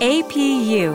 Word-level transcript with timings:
APU 0.00 0.94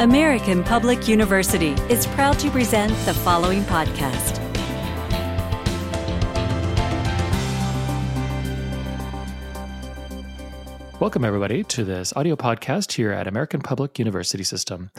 American 0.00 0.62
Public 0.62 1.08
University 1.08 1.72
is 1.90 2.06
proud 2.06 2.38
to 2.38 2.48
present 2.48 2.92
the 3.06 3.12
following 3.12 3.62
podcast. 3.62 4.38
Welcome, 11.00 11.24
everybody, 11.24 11.64
to 11.64 11.82
this 11.82 12.12
audio 12.14 12.36
podcast 12.36 12.92
here 12.92 13.10
at 13.10 13.26
American 13.26 13.62
Public 13.62 13.98
University 13.98 14.44
System. 14.44 14.92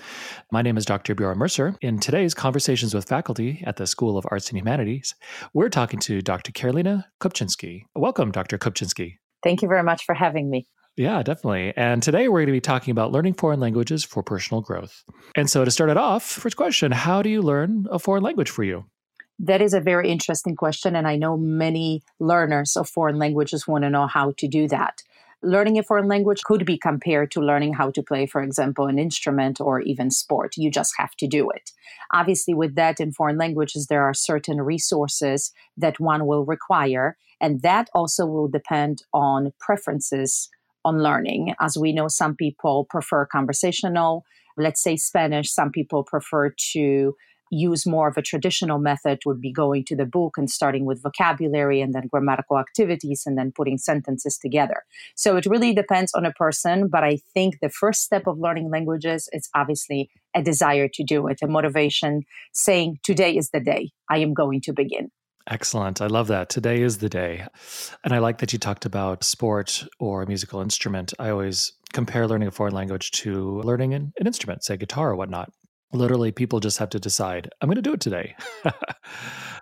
My 0.51 0.61
name 0.61 0.75
is 0.75 0.85
Dr. 0.85 1.15
Bjorn 1.15 1.37
Mercer. 1.37 1.77
In 1.79 1.99
today's 1.99 2.33
Conversations 2.33 2.93
with 2.93 3.07
Faculty 3.07 3.63
at 3.65 3.77
the 3.77 3.87
School 3.87 4.17
of 4.17 4.25
Arts 4.29 4.49
and 4.49 4.57
Humanities, 4.57 5.15
we're 5.53 5.69
talking 5.69 6.01
to 6.01 6.21
Dr. 6.21 6.51
Karolina 6.51 7.05
Kopczynski. 7.21 7.83
Welcome, 7.95 8.31
Dr. 8.31 8.57
Kopczynski. 8.57 9.19
Thank 9.43 9.61
you 9.61 9.67
very 9.67 9.83
much 9.83 10.05
for 10.05 10.15
having 10.15 10.49
me. 10.49 10.65
Yeah, 10.95 11.23
definitely. 11.23 11.73
And 11.75 12.03
today 12.03 12.27
we're 12.27 12.39
going 12.39 12.47
to 12.47 12.53
be 12.53 12.61
talking 12.61 12.91
about 12.91 13.11
learning 13.11 13.33
foreign 13.33 13.59
languages 13.59 14.03
for 14.03 14.21
personal 14.21 14.61
growth. 14.61 15.03
And 15.35 15.49
so, 15.49 15.65
to 15.65 15.71
start 15.71 15.89
it 15.89 15.97
off, 15.97 16.23
first 16.23 16.55
question 16.55 16.91
How 16.91 17.21
do 17.21 17.29
you 17.29 17.41
learn 17.41 17.87
a 17.91 17.97
foreign 17.97 18.23
language 18.23 18.49
for 18.49 18.63
you? 18.63 18.85
That 19.39 19.61
is 19.61 19.73
a 19.73 19.81
very 19.81 20.09
interesting 20.09 20.55
question. 20.55 20.95
And 20.95 21.07
I 21.07 21.15
know 21.15 21.35
many 21.35 22.03
learners 22.19 22.75
of 22.75 22.87
foreign 22.87 23.17
languages 23.17 23.67
want 23.67 23.83
to 23.83 23.89
know 23.89 24.05
how 24.05 24.33
to 24.37 24.47
do 24.47 24.67
that 24.67 25.01
learning 25.43 25.77
a 25.77 25.83
foreign 25.83 26.07
language 26.07 26.41
could 26.43 26.65
be 26.65 26.77
compared 26.77 27.29
to 27.31 27.41
learning 27.41 27.73
how 27.73 27.91
to 27.91 28.01
play, 28.01 28.25
for 28.25 28.41
example, 28.41 28.87
an 28.87 28.97
instrument 28.97 29.59
or 29.59 29.81
even 29.81 30.09
sport. 30.09 30.55
You 30.57 30.71
just 30.71 30.93
have 30.97 31.15
to 31.17 31.27
do 31.27 31.49
it. 31.49 31.71
Obviously, 32.13 32.53
with 32.53 32.75
that 32.75 32.99
in 32.99 33.11
foreign 33.11 33.37
languages, 33.37 33.87
there 33.87 34.03
are 34.03 34.13
certain 34.13 34.61
resources 34.61 35.51
that 35.77 35.99
one 35.99 36.25
will 36.25 36.45
require, 36.45 37.17
and 37.43 37.61
that 37.61 37.89
also 37.93 38.25
will 38.25 38.47
depend 38.47 39.03
on 39.13 39.51
preferences 39.59 40.49
on 40.85 41.03
learning. 41.03 41.53
As 41.61 41.77
we 41.77 41.91
know, 41.91 42.07
some 42.07 42.35
people 42.35 42.87
prefer 42.89 43.25
conversational, 43.25 44.23
let's 44.57 44.81
say 44.81 44.95
Spanish, 44.95 45.51
some 45.51 45.69
people 45.69 46.03
prefer 46.03 46.53
to 46.71 47.13
use 47.51 47.85
more 47.85 48.07
of 48.07 48.17
a 48.17 48.21
traditional 48.21 48.79
method 48.79 49.19
would 49.25 49.41
be 49.41 49.51
going 49.51 49.83
to 49.85 49.95
the 49.95 50.05
book 50.05 50.37
and 50.37 50.49
starting 50.49 50.85
with 50.85 51.03
vocabulary 51.03 51.81
and 51.81 51.93
then 51.93 52.07
grammatical 52.09 52.57
activities 52.57 53.23
and 53.25 53.37
then 53.37 53.51
putting 53.55 53.77
sentences 53.77 54.37
together. 54.37 54.83
So 55.15 55.35
it 55.35 55.45
really 55.45 55.73
depends 55.73 56.13
on 56.13 56.25
a 56.25 56.31
person, 56.31 56.87
but 56.87 57.03
I 57.03 57.19
think 57.33 57.59
the 57.61 57.69
first 57.69 58.01
step 58.01 58.25
of 58.25 58.39
learning 58.39 58.71
languages 58.71 59.29
is 59.33 59.49
obviously 59.53 60.09
a 60.33 60.41
desire 60.41 60.87
to 60.93 61.03
do 61.03 61.27
it, 61.27 61.39
a 61.43 61.47
motivation 61.47 62.21
saying, 62.53 62.99
today 63.03 63.35
is 63.35 63.49
the 63.49 63.59
day 63.59 63.91
I 64.09 64.19
am 64.19 64.33
going 64.33 64.61
to 64.61 64.73
begin. 64.73 65.11
Excellent. 65.49 66.01
I 66.01 66.07
love 66.07 66.27
that. 66.27 66.49
Today 66.49 66.81
is 66.81 66.99
the 66.99 67.09
day. 67.09 67.45
And 68.03 68.13
I 68.13 68.19
like 68.19 68.37
that 68.37 68.53
you 68.53 68.59
talked 68.59 68.85
about 68.85 69.23
sport 69.23 69.85
or 69.99 70.21
a 70.21 70.27
musical 70.27 70.61
instrument. 70.61 71.13
I 71.19 71.29
always 71.29 71.73
compare 71.91 72.27
learning 72.27 72.47
a 72.47 72.51
foreign 72.51 72.73
language 72.73 73.11
to 73.11 73.59
learning 73.61 73.93
an, 73.93 74.13
an 74.19 74.27
instrument, 74.27 74.63
say 74.63 74.77
guitar 74.77 75.11
or 75.11 75.15
whatnot 75.15 75.51
literally 75.93 76.31
people 76.31 76.59
just 76.59 76.77
have 76.77 76.89
to 76.89 76.99
decide 76.99 77.49
i'm 77.61 77.67
going 77.67 77.75
to 77.75 77.81
do 77.81 77.93
it 77.93 78.01
today 78.01 78.35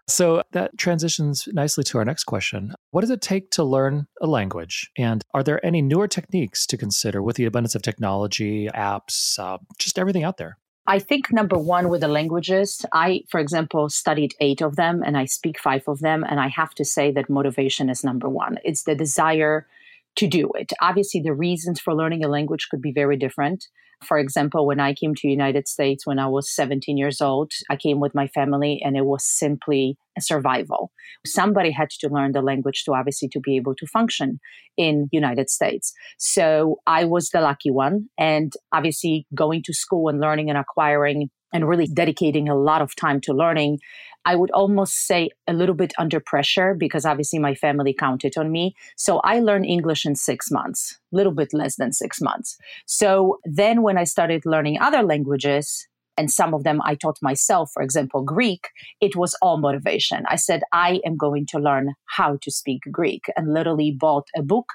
so 0.08 0.42
that 0.54 0.76
transitions 0.78 1.48
nicely 1.52 1.84
to 1.84 1.98
our 1.98 2.06
next 2.06 2.24
question 2.24 2.74
what 2.92 3.02
does 3.02 3.10
it 3.10 3.22
take 3.22 3.52
to 3.52 3.64
learn 3.64 4.08
a 4.22 4.28
language 4.28 4.90
and 4.98 5.24
are 5.34 5.44
there 5.44 5.64
any 5.66 5.82
newer 5.82 6.08
techniques 6.08 6.66
to 6.66 6.78
consider 6.78 7.22
with 7.22 7.36
the 7.36 7.46
abundance 7.46 7.76
of 7.76 7.82
technology 7.82 8.68
apps 8.74 9.38
uh, 9.40 9.58
just 9.78 10.00
everything 10.00 10.24
out 10.24 10.38
there 10.38 10.58
I 10.88 11.00
think 11.00 11.32
number 11.32 11.58
one 11.58 11.90
with 11.90 12.02
the 12.02 12.08
languages, 12.08 12.86
I, 12.92 13.24
for 13.30 13.40
example, 13.40 13.90
studied 13.90 14.34
eight 14.40 14.62
of 14.62 14.76
them 14.76 15.04
and 15.06 15.16
I 15.16 15.26
speak 15.26 15.60
five 15.60 15.84
of 15.88 16.00
them. 16.00 16.24
And 16.28 16.40
I 16.40 16.48
have 16.48 16.74
to 16.76 16.86
say 16.86 17.12
that 17.12 17.30
motivation 17.30 17.90
is 17.90 18.04
number 18.04 18.28
one. 18.28 18.58
It's 18.64 18.84
the 18.84 18.96
desire 18.96 19.68
to 20.18 20.28
do 20.28 20.50
it. 20.56 20.72
Obviously, 20.82 21.22
the 21.22 21.34
reasons 21.34 21.80
for 21.80 21.96
learning 21.96 22.24
a 22.24 22.28
language 22.28 22.68
could 22.70 22.82
be 22.82 22.92
very 22.92 23.18
different. 23.18 23.66
For 24.04 24.18
example, 24.18 24.66
when 24.66 24.80
I 24.80 24.94
came 24.94 25.14
to 25.16 25.28
United 25.28 25.68
States 25.68 26.08
when 26.08 26.18
I 26.18 26.28
was 26.28 26.54
17 26.54 26.98
years 26.98 27.22
old, 27.22 27.52
I 27.70 27.76
came 27.76 28.00
with 28.00 28.16
my 28.16 28.28
family 28.28 28.82
and 28.84 28.98
it 28.98 29.06
was 29.06 29.24
simply 29.24 29.96
a 30.18 30.22
survival. 30.22 30.92
Somebody 31.26 31.72
had 31.72 31.90
to 32.00 32.10
learn 32.10 32.32
the 32.32 32.42
language 32.42 32.84
to 32.86 32.94
obviously 32.94 33.30
to 33.30 33.40
be 33.40 33.56
able 33.58 33.76
to 33.76 33.86
function 33.86 34.40
in 34.76 35.08
United 35.12 35.50
States. 35.52 35.94
So 36.18 36.78
I 36.88 37.06
was 37.06 37.30
the 37.30 37.42
lucky 37.42 37.70
one 37.70 38.10
and 38.18 38.52
obviously 38.72 39.28
going 39.36 39.62
to 39.66 39.74
school 39.74 40.10
and 40.10 40.20
learning 40.20 40.50
and 40.50 40.58
acquiring 40.58 41.30
and 41.54 41.68
really 41.68 41.88
dedicating 41.88 42.50
a 42.50 42.56
lot 42.56 42.82
of 42.82 42.96
time 42.96 43.22
to 43.22 43.34
learning 43.34 43.80
I 44.26 44.36
would 44.36 44.52
almost 44.52 45.08
say 45.08 45.30
a 45.48 45.54
little 45.54 45.76
bit 45.76 45.94
under 45.98 46.20
pressure 46.20 46.76
because 46.78 47.06
obviously 47.06 47.40
my 47.40 47.56
family 47.56 47.94
counted 47.94 48.38
on 48.38 48.52
me. 48.52 48.76
So 48.96 49.20
I 49.24 49.40
learned 49.40 49.66
English 49.66 50.06
in 50.06 50.16
six 50.16 50.52
months, 50.52 51.00
a 51.12 51.16
little 51.16 51.34
bit 51.34 51.54
less 51.54 51.76
than 51.76 51.92
six 51.92 52.22
months. 52.22 52.58
So 52.86 53.40
then 53.46 53.82
when 53.82 53.98
I 53.98 54.04
started 54.04 54.46
learning 54.46 54.80
other 54.80 55.02
languages, 55.02 55.88
and 56.18 56.30
some 56.30 56.54
of 56.54 56.64
them 56.64 56.82
I 56.84 56.96
taught 56.96 57.18
myself, 57.22 57.72
for 57.74 57.82
example, 57.82 58.22
Greek, 58.22 58.68
it 59.00 59.16
was 59.16 59.36
all 59.42 59.58
motivation. 59.58 60.24
I 60.28 60.36
said, 60.36 60.62
I 60.72 61.00
am 61.06 61.18
going 61.18 61.46
to 61.48 61.58
learn 61.58 61.94
how 62.06 62.38
to 62.42 62.52
speak 62.52 62.82
Greek 62.92 63.24
and 63.36 63.54
literally 63.54 63.96
bought 63.98 64.28
a 64.36 64.44
book, 64.44 64.68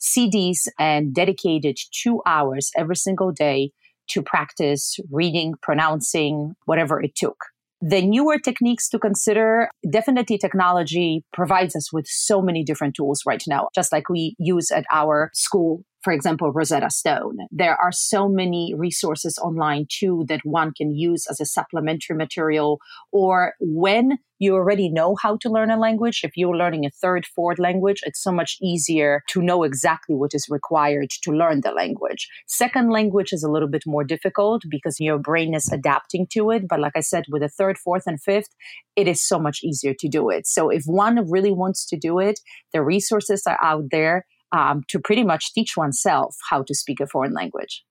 CDs, 0.00 0.66
and 0.78 1.14
dedicated 1.14 1.76
two 1.92 2.22
hours 2.26 2.70
every 2.76 2.96
single 2.96 3.32
day 3.32 3.70
to 4.08 4.22
practice 4.22 4.98
reading, 5.10 5.54
pronouncing, 5.60 6.56
whatever 6.64 7.00
it 7.02 7.14
took. 7.14 7.36
The 7.80 8.02
newer 8.02 8.38
techniques 8.38 8.88
to 8.88 8.98
consider, 8.98 9.70
definitely 9.88 10.36
technology 10.36 11.22
provides 11.32 11.76
us 11.76 11.92
with 11.92 12.06
so 12.08 12.42
many 12.42 12.64
different 12.64 12.96
tools 12.96 13.22
right 13.24 13.42
now, 13.46 13.68
just 13.74 13.92
like 13.92 14.08
we 14.08 14.34
use 14.38 14.70
at 14.72 14.84
our 14.90 15.30
school 15.32 15.82
for 16.02 16.12
example, 16.12 16.52
Rosetta 16.52 16.90
Stone. 16.90 17.38
There 17.50 17.76
are 17.76 17.92
so 17.92 18.28
many 18.28 18.72
resources 18.76 19.38
online 19.38 19.86
too 19.90 20.24
that 20.28 20.40
one 20.44 20.72
can 20.72 20.94
use 20.94 21.26
as 21.28 21.40
a 21.40 21.46
supplementary 21.46 22.16
material. 22.16 22.78
Or 23.10 23.54
when 23.60 24.18
you 24.38 24.54
already 24.54 24.88
know 24.88 25.16
how 25.20 25.36
to 25.38 25.50
learn 25.50 25.70
a 25.70 25.76
language, 25.76 26.20
if 26.22 26.36
you're 26.36 26.56
learning 26.56 26.86
a 26.86 26.90
third, 26.90 27.26
fourth 27.26 27.58
language, 27.58 28.00
it's 28.04 28.22
so 28.22 28.30
much 28.30 28.56
easier 28.62 29.22
to 29.30 29.42
know 29.42 29.64
exactly 29.64 30.14
what 30.14 30.34
is 30.34 30.46
required 30.48 31.10
to 31.22 31.32
learn 31.32 31.62
the 31.62 31.72
language. 31.72 32.28
Second 32.46 32.90
language 32.90 33.32
is 33.32 33.42
a 33.42 33.50
little 33.50 33.68
bit 33.68 33.82
more 33.84 34.04
difficult 34.04 34.62
because 34.70 35.00
your 35.00 35.18
brain 35.18 35.54
is 35.54 35.68
adapting 35.72 36.28
to 36.30 36.50
it. 36.52 36.68
But 36.68 36.78
like 36.78 36.92
I 36.94 37.00
said, 37.00 37.24
with 37.28 37.42
a 37.42 37.48
third, 37.48 37.76
fourth, 37.76 38.04
and 38.06 38.22
fifth, 38.22 38.54
it 38.94 39.08
is 39.08 39.26
so 39.26 39.40
much 39.40 39.64
easier 39.64 39.94
to 39.98 40.08
do 40.08 40.30
it. 40.30 40.46
So 40.46 40.70
if 40.70 40.84
one 40.86 41.28
really 41.28 41.52
wants 41.52 41.84
to 41.86 41.96
do 41.98 42.20
it, 42.20 42.38
the 42.72 42.82
resources 42.82 43.42
are 43.46 43.58
out 43.60 43.86
there 43.90 44.24
um, 44.52 44.82
to 44.88 44.98
pretty 44.98 45.24
much 45.24 45.52
teach 45.52 45.76
oneself 45.76 46.36
how 46.50 46.62
to 46.62 46.74
speak 46.74 47.00
a 47.00 47.06
foreign 47.06 47.32
language. 47.32 47.84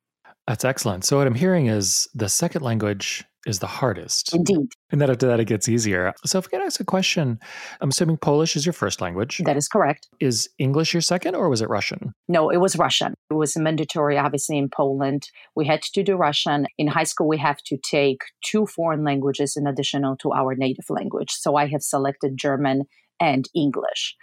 That's 0.47 0.63
excellent. 0.63 1.03
So, 1.03 1.17
what 1.17 1.27
I'm 1.27 1.35
hearing 1.35 1.67
is 1.67 2.07
the 2.15 2.29
second 2.29 2.61
language 2.61 3.25
is 3.45 3.59
the 3.59 3.67
hardest. 3.67 4.33
Indeed. 4.33 4.67
And 4.91 5.01
then 5.01 5.09
after 5.09 5.27
that, 5.27 5.39
it 5.39 5.45
gets 5.45 5.67
easier. 5.67 6.13
So, 6.25 6.39
if 6.39 6.47
I 6.47 6.49
could 6.49 6.61
ask 6.61 6.79
a 6.79 6.85
question, 6.85 7.37
I'm 7.81 7.89
assuming 7.89 8.17
Polish 8.17 8.55
is 8.55 8.65
your 8.65 8.73
first 8.73 9.01
language. 9.01 9.41
That 9.43 9.57
is 9.57 9.67
correct. 9.67 10.07
Is 10.21 10.49
English 10.57 10.93
your 10.93 11.01
second, 11.01 11.35
or 11.35 11.49
was 11.49 11.61
it 11.61 11.69
Russian? 11.69 12.13
No, 12.29 12.49
it 12.49 12.57
was 12.57 12.77
Russian. 12.77 13.13
It 13.29 13.33
was 13.33 13.57
mandatory, 13.57 14.17
obviously, 14.17 14.57
in 14.57 14.69
Poland. 14.69 15.29
We 15.53 15.65
had 15.65 15.81
to 15.81 16.03
do 16.03 16.15
Russian. 16.15 16.65
In 16.77 16.87
high 16.87 17.03
school, 17.03 17.27
we 17.27 17.37
have 17.39 17.57
to 17.65 17.77
take 17.77 18.21
two 18.41 18.67
foreign 18.67 19.03
languages 19.03 19.57
in 19.57 19.67
addition 19.67 20.03
to 20.19 20.31
our 20.31 20.55
native 20.55 20.89
language. 20.89 21.31
So, 21.31 21.57
I 21.57 21.67
have 21.67 21.81
selected 21.81 22.37
German 22.37 22.83
and 23.19 23.49
English 23.55 24.15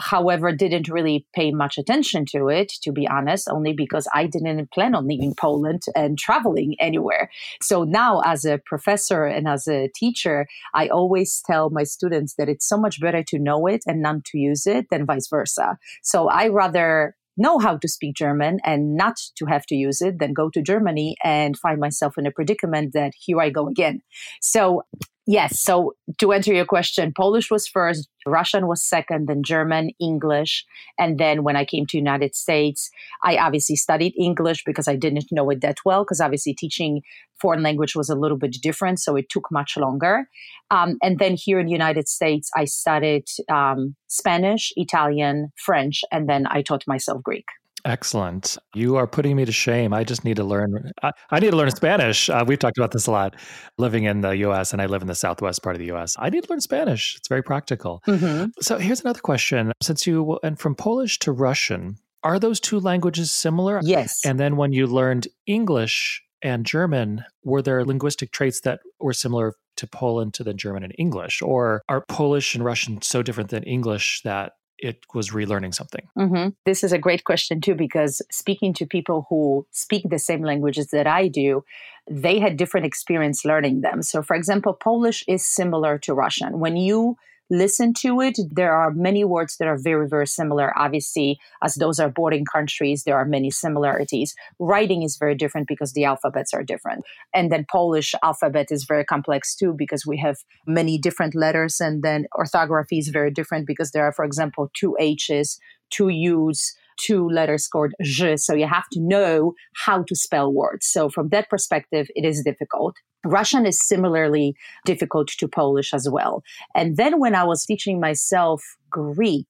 however, 0.00 0.52
didn't 0.52 0.88
really 0.88 1.26
pay 1.34 1.50
much 1.50 1.78
attention 1.78 2.24
to 2.32 2.48
it, 2.48 2.72
to 2.82 2.92
be 2.92 3.06
honest, 3.08 3.48
only 3.50 3.72
because 3.72 4.06
I 4.14 4.26
didn't 4.26 4.70
plan 4.72 4.94
on 4.94 5.06
leaving 5.06 5.34
Poland 5.34 5.82
and 5.94 6.18
traveling 6.18 6.76
anywhere. 6.80 7.30
So 7.62 7.84
now, 7.84 8.20
as 8.24 8.44
a 8.44 8.60
professor 8.64 9.24
and 9.24 9.48
as 9.48 9.66
a 9.66 9.90
teacher, 9.94 10.46
I 10.74 10.88
always 10.88 11.42
tell 11.46 11.70
my 11.70 11.84
students 11.84 12.34
that 12.38 12.48
it's 12.48 12.68
so 12.68 12.78
much 12.78 13.00
better 13.00 13.22
to 13.24 13.38
know 13.38 13.66
it 13.66 13.82
and 13.86 14.02
not 14.02 14.24
to 14.26 14.38
use 14.38 14.66
it 14.66 14.86
than 14.90 15.06
vice 15.06 15.28
versa. 15.28 15.78
So 16.02 16.28
I 16.28 16.48
rather 16.48 17.16
know 17.38 17.58
how 17.58 17.76
to 17.76 17.88
speak 17.88 18.16
German 18.16 18.58
and 18.64 18.96
not 18.96 19.16
to 19.36 19.46
have 19.46 19.64
to 19.66 19.76
use 19.76 20.02
it 20.02 20.18
than 20.18 20.32
go 20.34 20.50
to 20.50 20.60
Germany 20.60 21.16
and 21.22 21.56
find 21.56 21.78
myself 21.78 22.18
in 22.18 22.26
a 22.26 22.32
predicament 22.32 22.92
that 22.94 23.12
here 23.18 23.40
I 23.40 23.50
go 23.50 23.68
again. 23.68 24.00
So 24.42 24.82
Yes. 25.30 25.60
So 25.60 25.92
to 26.20 26.32
answer 26.32 26.54
your 26.54 26.64
question, 26.64 27.12
Polish 27.14 27.50
was 27.50 27.68
first, 27.68 28.08
Russian 28.26 28.66
was 28.66 28.82
second, 28.82 29.28
then 29.28 29.42
German, 29.44 29.90
English. 30.00 30.64
And 30.98 31.18
then 31.18 31.44
when 31.44 31.54
I 31.54 31.66
came 31.66 31.84
to 31.84 31.98
United 31.98 32.34
States, 32.34 32.88
I 33.22 33.36
obviously 33.36 33.76
studied 33.76 34.14
English 34.18 34.64
because 34.64 34.88
I 34.88 34.96
didn't 34.96 35.26
know 35.30 35.50
it 35.50 35.60
that 35.60 35.80
well, 35.84 36.02
because 36.02 36.22
obviously 36.22 36.54
teaching 36.54 37.02
foreign 37.38 37.62
language 37.62 37.94
was 37.94 38.08
a 38.08 38.14
little 38.14 38.38
bit 38.38 38.56
different. 38.62 39.00
So 39.00 39.16
it 39.16 39.28
took 39.28 39.52
much 39.52 39.76
longer. 39.76 40.30
Um, 40.70 40.96
and 41.02 41.18
then 41.18 41.36
here 41.36 41.60
in 41.60 41.66
the 41.66 41.72
United 41.72 42.08
States, 42.08 42.50
I 42.56 42.64
studied 42.64 43.26
um, 43.50 43.96
Spanish, 44.06 44.72
Italian, 44.76 45.52
French, 45.62 46.00
and 46.10 46.26
then 46.26 46.46
I 46.46 46.62
taught 46.62 46.84
myself 46.86 47.22
Greek. 47.22 47.44
Excellent. 47.88 48.58
You 48.74 48.96
are 48.96 49.06
putting 49.06 49.34
me 49.34 49.46
to 49.46 49.52
shame. 49.52 49.94
I 49.94 50.04
just 50.04 50.22
need 50.22 50.36
to 50.36 50.44
learn. 50.44 50.92
I, 51.02 51.12
I 51.30 51.40
need 51.40 51.52
to 51.52 51.56
learn 51.56 51.70
Spanish. 51.70 52.28
Uh, 52.28 52.44
we've 52.46 52.58
talked 52.58 52.76
about 52.76 52.90
this 52.90 53.06
a 53.06 53.10
lot. 53.10 53.34
Living 53.78 54.04
in 54.04 54.20
the 54.20 54.36
U.S. 54.48 54.74
and 54.74 54.82
I 54.82 54.86
live 54.86 55.00
in 55.00 55.08
the 55.08 55.14
southwest 55.14 55.62
part 55.62 55.74
of 55.74 55.80
the 55.80 55.86
U.S. 55.86 56.14
I 56.18 56.28
need 56.28 56.44
to 56.44 56.50
learn 56.50 56.60
Spanish. 56.60 57.16
It's 57.16 57.28
very 57.28 57.42
practical. 57.42 58.02
Mm-hmm. 58.06 58.50
So 58.60 58.76
here's 58.76 59.00
another 59.00 59.20
question: 59.20 59.72
Since 59.80 60.06
you 60.06 60.38
went 60.42 60.58
from 60.58 60.74
Polish 60.74 61.18
to 61.20 61.32
Russian, 61.32 61.96
Are 62.22 62.38
those 62.38 62.60
two 62.60 62.78
languages 62.78 63.32
similar? 63.32 63.80
Yes. 63.82 64.20
And 64.24 64.38
then 64.38 64.56
when 64.56 64.72
you 64.72 64.86
learned 64.86 65.28
English 65.46 66.22
and 66.42 66.66
German, 66.66 67.24
were 67.42 67.62
there 67.62 67.84
linguistic 67.84 68.32
traits 68.32 68.60
that 68.60 68.80
were 69.00 69.14
similar 69.14 69.54
to 69.76 69.86
Poland 69.86 70.34
to 70.34 70.44
the 70.44 70.52
German 70.52 70.82
and 70.82 70.94
English? 70.98 71.40
Or 71.40 71.82
are 71.88 72.04
Polish 72.08 72.54
and 72.54 72.64
Russian 72.64 73.00
so 73.00 73.22
different 73.22 73.50
than 73.50 73.62
English 73.62 74.20
that 74.24 74.52
it 74.78 75.04
was 75.14 75.30
relearning 75.30 75.74
something? 75.74 76.06
Mm-hmm. 76.16 76.50
This 76.64 76.84
is 76.84 76.92
a 76.92 76.98
great 76.98 77.24
question, 77.24 77.60
too, 77.60 77.74
because 77.74 78.22
speaking 78.30 78.72
to 78.74 78.86
people 78.86 79.26
who 79.28 79.66
speak 79.72 80.08
the 80.08 80.18
same 80.18 80.42
languages 80.42 80.88
that 80.88 81.06
I 81.06 81.28
do, 81.28 81.64
they 82.10 82.38
had 82.38 82.56
different 82.56 82.86
experience 82.86 83.44
learning 83.44 83.80
them. 83.80 84.02
So, 84.02 84.22
for 84.22 84.36
example, 84.36 84.72
Polish 84.72 85.24
is 85.28 85.46
similar 85.46 85.98
to 85.98 86.14
Russian. 86.14 86.58
When 86.58 86.76
you 86.76 87.16
listen 87.50 87.94
to 87.94 88.20
it, 88.20 88.38
there 88.50 88.72
are 88.74 88.90
many 88.90 89.24
words 89.24 89.56
that 89.56 89.68
are 89.68 89.78
very, 89.78 90.08
very 90.08 90.26
similar. 90.26 90.76
Obviously, 90.78 91.38
as 91.62 91.74
those 91.74 91.98
are 91.98 92.08
bordering 92.08 92.44
countries, 92.44 93.04
there 93.04 93.16
are 93.16 93.24
many 93.24 93.50
similarities. 93.50 94.34
Writing 94.58 95.02
is 95.02 95.16
very 95.16 95.34
different 95.34 95.68
because 95.68 95.92
the 95.92 96.04
alphabets 96.04 96.52
are 96.52 96.62
different. 96.62 97.04
And 97.34 97.50
then 97.50 97.66
Polish 97.70 98.14
alphabet 98.22 98.68
is 98.70 98.84
very 98.84 99.04
complex 99.04 99.54
too 99.54 99.72
because 99.72 100.06
we 100.06 100.18
have 100.18 100.36
many 100.66 100.98
different 100.98 101.34
letters. 101.34 101.80
And 101.80 102.02
then 102.02 102.26
orthography 102.36 102.98
is 102.98 103.08
very 103.08 103.30
different 103.30 103.66
because 103.66 103.92
there 103.92 104.04
are, 104.04 104.12
for 104.12 104.24
example, 104.24 104.70
two 104.74 104.96
H's, 104.98 105.58
two 105.90 106.08
U's, 106.08 106.74
two 106.98 107.28
letters 107.28 107.68
called 107.68 107.92
Z. 108.04 108.36
So 108.38 108.54
you 108.54 108.66
have 108.66 108.88
to 108.92 109.00
know 109.00 109.54
how 109.84 110.02
to 110.02 110.14
spell 110.14 110.52
words. 110.52 110.86
So 110.86 111.08
from 111.08 111.28
that 111.30 111.48
perspective, 111.48 112.08
it 112.14 112.24
is 112.24 112.42
difficult. 112.44 112.96
Russian 113.24 113.66
is 113.66 113.86
similarly 113.86 114.54
difficult 114.84 115.28
to 115.28 115.48
Polish 115.48 115.92
as 115.92 116.08
well. 116.10 116.42
And 116.74 116.96
then 116.96 117.18
when 117.18 117.34
I 117.34 117.44
was 117.44 117.64
teaching 117.64 118.00
myself 118.00 118.62
Greek, 118.90 119.48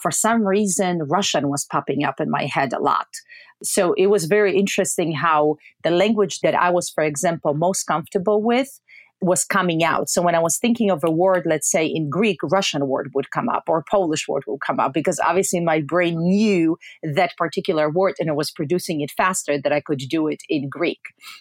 for 0.00 0.10
some 0.10 0.46
reason, 0.46 1.02
Russian 1.08 1.48
was 1.48 1.64
popping 1.64 2.04
up 2.04 2.20
in 2.20 2.30
my 2.30 2.44
head 2.44 2.72
a 2.72 2.80
lot. 2.80 3.08
So 3.62 3.92
it 3.94 4.06
was 4.06 4.26
very 4.26 4.56
interesting 4.56 5.12
how 5.12 5.56
the 5.82 5.90
language 5.90 6.40
that 6.40 6.54
I 6.54 6.70
was, 6.70 6.90
for 6.90 7.02
example, 7.02 7.54
most 7.54 7.84
comfortable 7.84 8.40
with 8.40 8.80
was 9.20 9.44
coming 9.44 9.82
out. 9.82 10.08
So 10.08 10.22
when 10.22 10.34
I 10.34 10.38
was 10.38 10.58
thinking 10.58 10.90
of 10.90 11.02
a 11.02 11.10
word, 11.10 11.42
let's 11.44 11.70
say 11.70 11.84
in 11.84 12.08
Greek, 12.08 12.38
Russian 12.42 12.86
word 12.86 13.10
would 13.14 13.30
come 13.30 13.48
up 13.48 13.64
or 13.68 13.84
Polish 13.90 14.28
word 14.28 14.44
would 14.46 14.60
come 14.60 14.78
up 14.78 14.94
because 14.94 15.18
obviously 15.20 15.60
my 15.60 15.80
brain 15.80 16.18
knew 16.20 16.78
that 17.02 17.36
particular 17.36 17.90
word 17.90 18.14
and 18.20 18.28
it 18.28 18.36
was 18.36 18.50
producing 18.50 19.00
it 19.00 19.10
faster 19.10 19.60
that 19.60 19.72
I 19.72 19.80
could 19.80 19.98
do 19.98 20.28
it 20.28 20.40
in 20.48 20.68
Greek. 20.68 21.00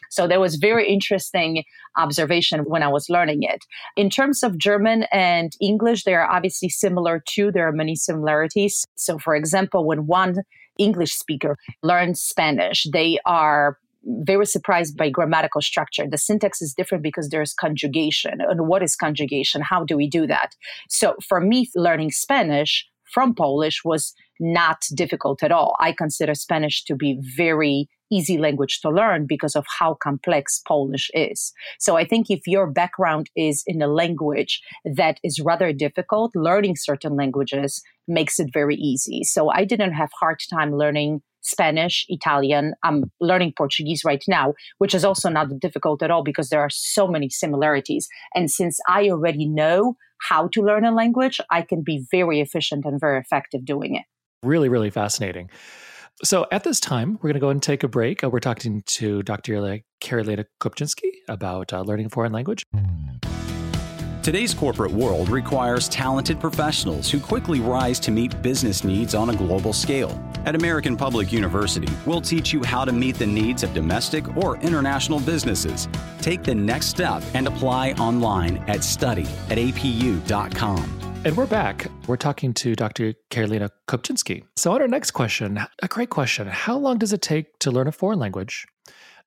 So 0.10 0.28
that 0.28 0.40
was 0.40 0.56
very 0.56 0.92
interesting 0.92 1.64
observation 1.98 2.62
when 2.62 2.82
I 2.82 2.88
was 2.88 3.10
learning 3.10 3.44
it. 3.44 3.64
In 3.96 4.10
terms 4.10 4.42
of 4.42 4.58
German 4.58 5.04
and 5.12 5.52
English, 5.62 6.04
they 6.04 6.16
are 6.16 6.30
obviously 6.30 6.70
similar 6.70 7.22
too. 7.28 7.52
There 7.52 7.68
are 7.68 7.74
many 7.74 7.96
similarities. 7.96 8.86
So 8.96 9.20
for 9.20 9.36
example, 9.36 9.86
when 9.86 10.08
one 10.08 10.38
English 10.80 11.14
speaker 11.14 11.58
learns 11.84 12.22
Spanish, 12.22 12.88
they 12.92 13.20
are 13.26 13.78
very 14.04 14.46
surprised 14.46 14.98
by 14.98 15.10
grammatical 15.10 15.62
structure. 15.62 16.06
The 16.10 16.18
syntax 16.18 16.62
is 16.62 16.74
different 16.74 17.04
because 17.04 17.30
there's 17.30 17.54
conjugation. 17.54 18.40
And 18.40 18.68
what 18.68 18.84
is 18.84 18.96
conjugation? 18.96 19.62
How 19.62 19.84
do 19.84 19.98
we 19.98 20.10
do 20.10 20.28
that? 20.28 20.56
So 20.90 21.16
for 21.28 21.40
me, 21.40 21.70
learning 21.76 22.12
Spanish 22.12 22.88
from 23.14 23.34
Polish 23.34 23.84
was 23.84 24.14
not 24.40 24.86
difficult 24.94 25.44
at 25.44 25.52
all. 25.52 25.76
I 25.80 25.92
consider 25.92 26.36
Spanish 26.36 26.84
to 26.86 26.96
be 26.96 27.20
very 27.36 27.90
easy 28.12 28.38
language 28.38 28.80
to 28.82 28.90
learn 28.90 29.26
because 29.28 29.56
of 29.56 29.66
how 29.80 29.96
complex 30.02 30.62
Polish 30.68 31.10
is. 31.14 31.54
So 31.80 31.98
I 31.98 32.06
think 32.06 32.28
if 32.30 32.42
your 32.46 32.68
background 32.68 33.30
is 33.36 33.64
in 33.68 33.82
a 33.82 33.88
language 33.88 34.62
that 34.86 35.20
is 35.24 35.40
rather 35.40 35.74
difficult, 35.74 36.32
learning 36.36 36.76
certain 36.78 37.16
languages 37.16 37.82
makes 38.08 38.40
it 38.40 38.50
very 38.54 38.76
easy. 38.76 39.24
So 39.24 39.50
I 39.50 39.66
didn't 39.66 39.94
have 39.94 40.10
hard 40.20 40.40
time 40.50 40.76
learning 40.76 41.22
Spanish, 41.42 42.06
Italian. 42.10 42.74
I'm 42.84 43.06
learning 43.22 43.54
Portuguese 43.58 44.04
right 44.04 44.24
now, 44.28 44.54
which 44.80 44.94
is 44.94 45.06
also 45.06 45.30
not 45.30 45.60
difficult 45.60 46.04
at 46.04 46.12
all 46.12 46.24
because 46.24 46.50
there 46.50 46.62
are 46.62 46.70
so 46.70 47.08
many 47.08 47.30
similarities. 47.30 48.08
And 48.36 48.52
since 48.52 48.80
I 48.88 49.10
already 49.10 49.48
know 49.48 49.96
how 50.30 50.48
to 50.50 50.62
learn 50.62 50.84
a 50.84 50.92
language, 50.92 51.40
I 51.50 51.62
can 51.62 51.84
be 51.84 52.06
very 52.12 52.42
efficient 52.42 52.86
and 52.86 53.00
very 53.00 53.20
effective 53.20 53.66
doing 53.66 53.96
it. 53.96 54.04
Really, 54.44 54.70
really 54.70 54.90
fascinating. 54.90 55.50
So 56.24 56.48
at 56.52 56.64
this 56.64 56.80
time, 56.80 57.14
we're 57.22 57.30
going 57.30 57.36
to 57.36 57.40
go 57.40 57.50
and 57.50 57.62
take 57.62 57.84
a 57.84 57.88
break. 57.88 58.24
Uh, 58.24 58.30
we're 58.30 58.40
talking 58.40 58.82
to 58.88 59.22
Dr. 59.24 59.54
Karolina 60.02 60.46
Kopczynski 60.60 61.12
about 61.28 61.74
uh, 61.74 61.82
learning 61.82 62.08
a 62.08 62.10
foreign 62.10 62.32
language. 62.32 62.64
Today's 64.24 64.54
corporate 64.54 64.92
world 64.92 65.30
requires 65.30 65.88
talented 65.88 66.38
professionals 66.38 67.10
who 67.10 67.18
quickly 67.18 67.62
rise 67.62 67.98
to 68.02 68.12
meet 68.12 68.42
business 68.42 68.84
needs 68.84 69.16
on 69.16 69.30
a 69.30 69.36
global 69.36 69.72
scale. 69.72 70.22
At 70.46 70.54
American 70.54 70.98
Public 70.98 71.32
University, 71.32 71.88
we'll 72.06 72.20
teach 72.20 72.52
you 72.52 72.62
how 72.62 72.84
to 72.84 72.92
meet 72.92 73.16
the 73.16 73.26
needs 73.26 73.64
of 73.64 73.74
domestic 73.74 74.36
or 74.36 74.58
international 74.58 75.22
businesses. 75.22 75.88
Take 76.20 76.44
the 76.44 76.56
next 76.56 76.88
step 76.88 77.24
and 77.36 77.48
apply 77.48 77.94
online 77.94 78.58
at 78.68 78.84
study 78.84 79.28
at 79.50 79.58
apu.com. 79.58 81.07
And 81.26 81.36
we're 81.36 81.48
back. 81.48 81.88
We're 82.08 82.16
talking 82.16 82.54
to 82.54 82.76
Dr. 82.76 83.14
Karolina 83.30 83.70
Kopczynski. 83.88 84.44
So, 84.56 84.72
on 84.72 84.82
our 84.82 84.88
next 84.88 85.12
question, 85.12 85.60
a 85.84 85.88
great 85.88 86.10
question 86.10 86.48
How 86.48 86.78
long 86.78 86.98
does 86.98 87.12
it 87.12 87.22
take 87.22 87.60
to 87.60 87.72
learn 87.72 87.88
a 87.88 87.92
foreign 87.92 88.20
language? 88.20 88.66